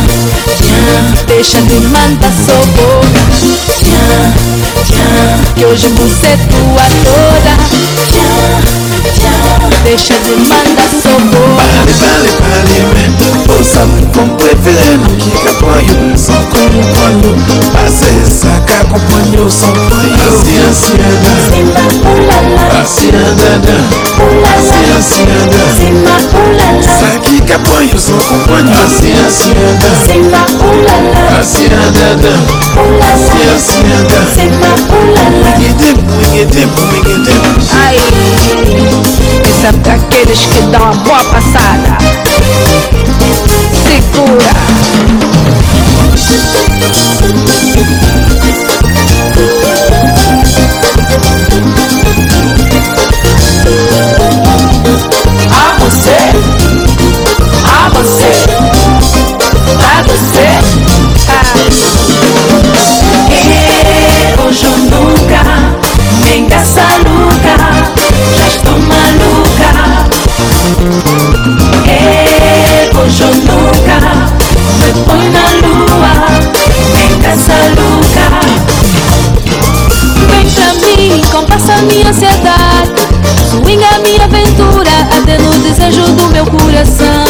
[0.61, 3.21] tchan, deixa de mandar sua boca.
[3.79, 4.33] Tchan,
[4.85, 7.53] tchan, que hoje você é tua toda.
[8.11, 8.58] Tchan,
[9.83, 13.83] Deixa de mandar socorro Parle, parle, parle Posa
[14.13, 17.31] comme préféré Nous qui accompagnons sans comprendre?
[17.73, 21.33] Passer ça qu'accompagnons sans prendre Si un siada
[22.85, 23.77] Si un dada
[24.59, 25.63] Si un siada
[26.81, 28.73] Ça qui accompagne sans comprendre?
[28.89, 29.89] Si un siada
[31.41, 32.33] Si un dada
[33.15, 34.19] Si un siada
[35.39, 37.39] Mouillez-vous, mouillez-vous, mouillez-vous
[37.87, 39.18] Aïe.
[39.59, 41.97] Essa pra aqueles que dão uma boa passada.
[43.83, 44.69] Segura.
[73.09, 73.97] Hoje nunca,
[74.77, 76.13] me põe na lua,
[76.93, 78.25] nem caça louca.
[80.29, 83.01] Vem pra mim, compassa minha ansiedade,
[83.49, 87.25] swinga minha aventura, até no desejo do meu coração.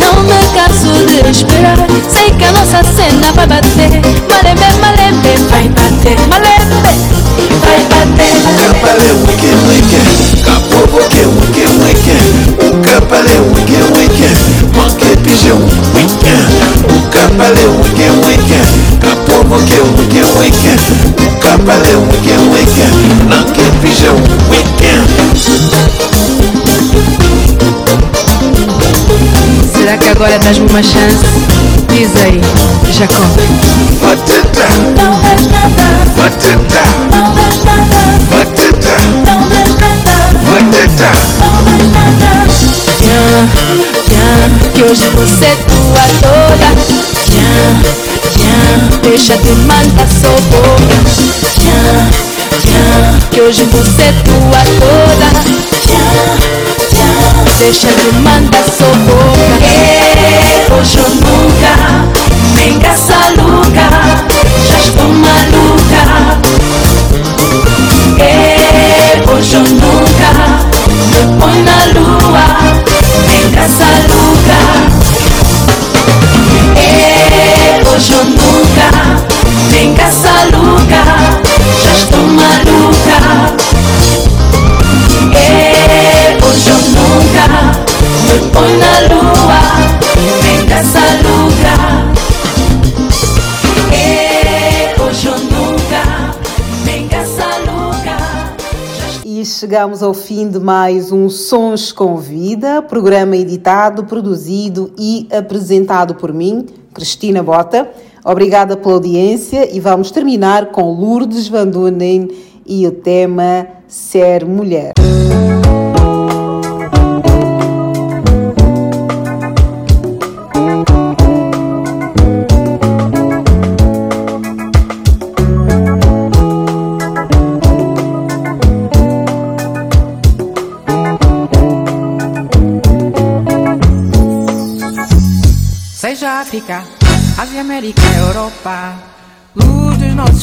[0.00, 1.76] Não me canso de esperar
[2.10, 6.92] Sei que a nossa cena vai bater Malembe, malembe, vai bater Malembe,
[7.60, 10.00] vai bater Kapale wike wike
[10.44, 12.16] Kapo wike wike wike
[12.82, 13.59] Kapale wike wike
[15.46, 16.46] you, O can
[16.90, 18.66] Ukambale, we can, we can
[19.00, 20.78] Kapomo ke, we can, we can
[21.16, 22.92] Ukambale, we can, Não can
[23.28, 24.10] Nanke pije,
[24.50, 25.02] we can
[29.72, 31.24] Será que agora dás-me uma chance?
[31.88, 32.40] Diz aí,
[32.92, 33.24] Jacó.
[34.00, 34.68] Vou tentar.
[36.16, 36.88] Vou tentar.
[38.30, 39.00] Vou tentar.
[40.44, 41.20] Vou tentar.
[43.02, 46.68] Yeah viens, que hoje você é tua toda.
[47.26, 47.78] Viens,
[48.34, 50.96] viens, deixa de mandar sua boca.
[53.30, 55.26] Que hoje você é tua toda.
[55.86, 56.40] Viens,
[56.90, 59.64] viens, deixa de mandar sua boca.
[59.64, 61.72] É, hoje ou nunca,
[62.54, 63.86] nem caça louca,
[64.66, 66.02] já estou maluca.
[68.18, 70.30] É, hoje ou nunca,
[71.10, 72.44] me põe na lua,
[73.60, 74.58] nem caça louca.
[76.76, 78.88] É, hoje ou nunca,
[79.70, 81.02] nem caça louca,
[81.82, 83.18] já estou maluca.
[85.34, 87.44] É, hoje ou nunca,
[88.24, 89.60] me põe na lua,
[90.42, 91.89] nem caça louca.
[99.60, 106.32] Chegamos ao fim de mais um Sons com Vida, programa editado, produzido e apresentado por
[106.32, 106.64] mim,
[106.94, 107.86] Cristina Bota.
[108.24, 112.30] Obrigada pela audiência e vamos terminar com Lourdes Van Dunen
[112.64, 114.94] e o tema Ser Mulher.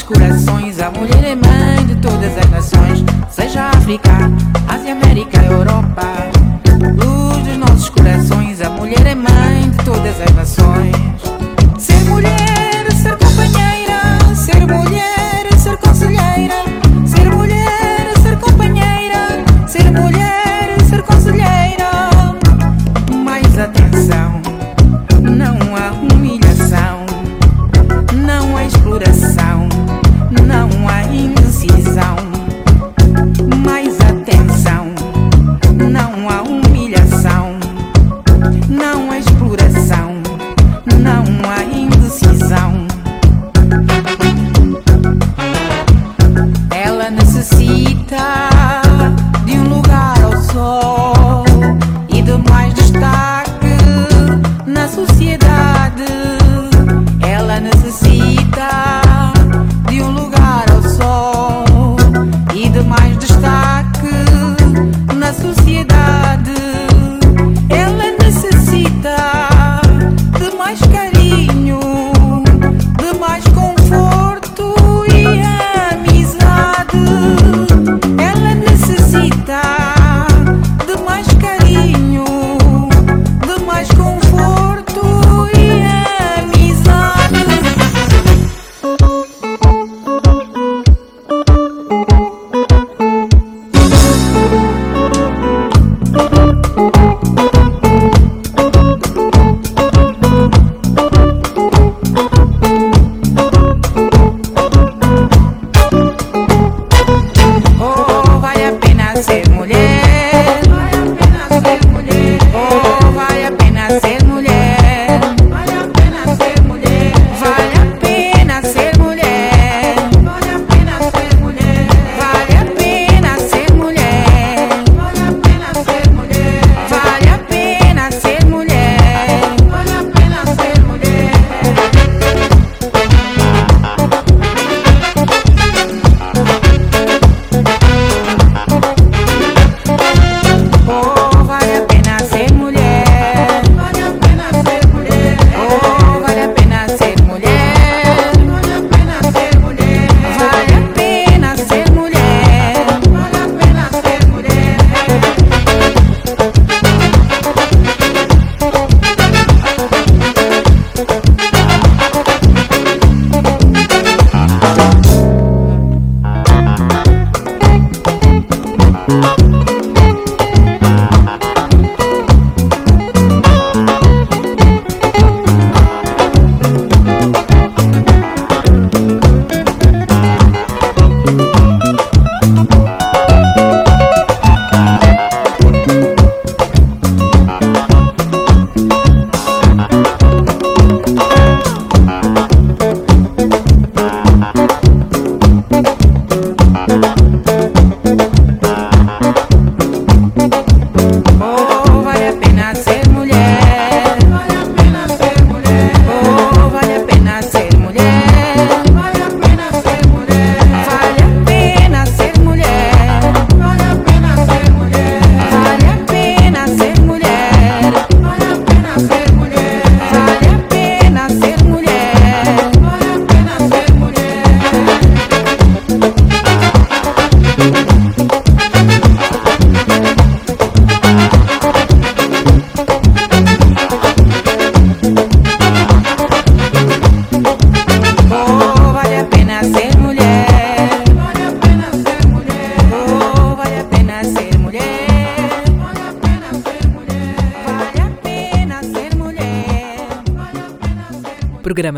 [0.08, 1.47] Corações, a mulher é mãe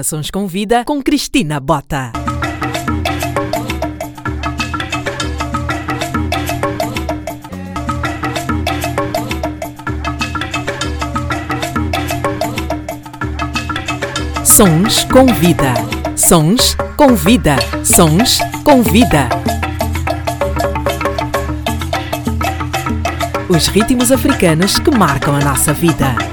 [0.09, 2.11] Programações com Vida com Cristina Bota.
[14.43, 15.73] Sons com Vida.
[16.15, 17.55] Sons com Vida.
[17.83, 19.29] Sons com Vida.
[23.47, 26.28] Os ritmos africanos que marcam a nossa vida.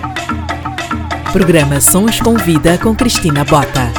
[1.37, 3.93] Programa Sons com Vida com Cristina Bota.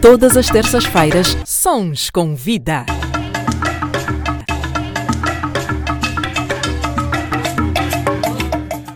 [0.00, 2.86] Todas as terças-feiras, Sons com Vida.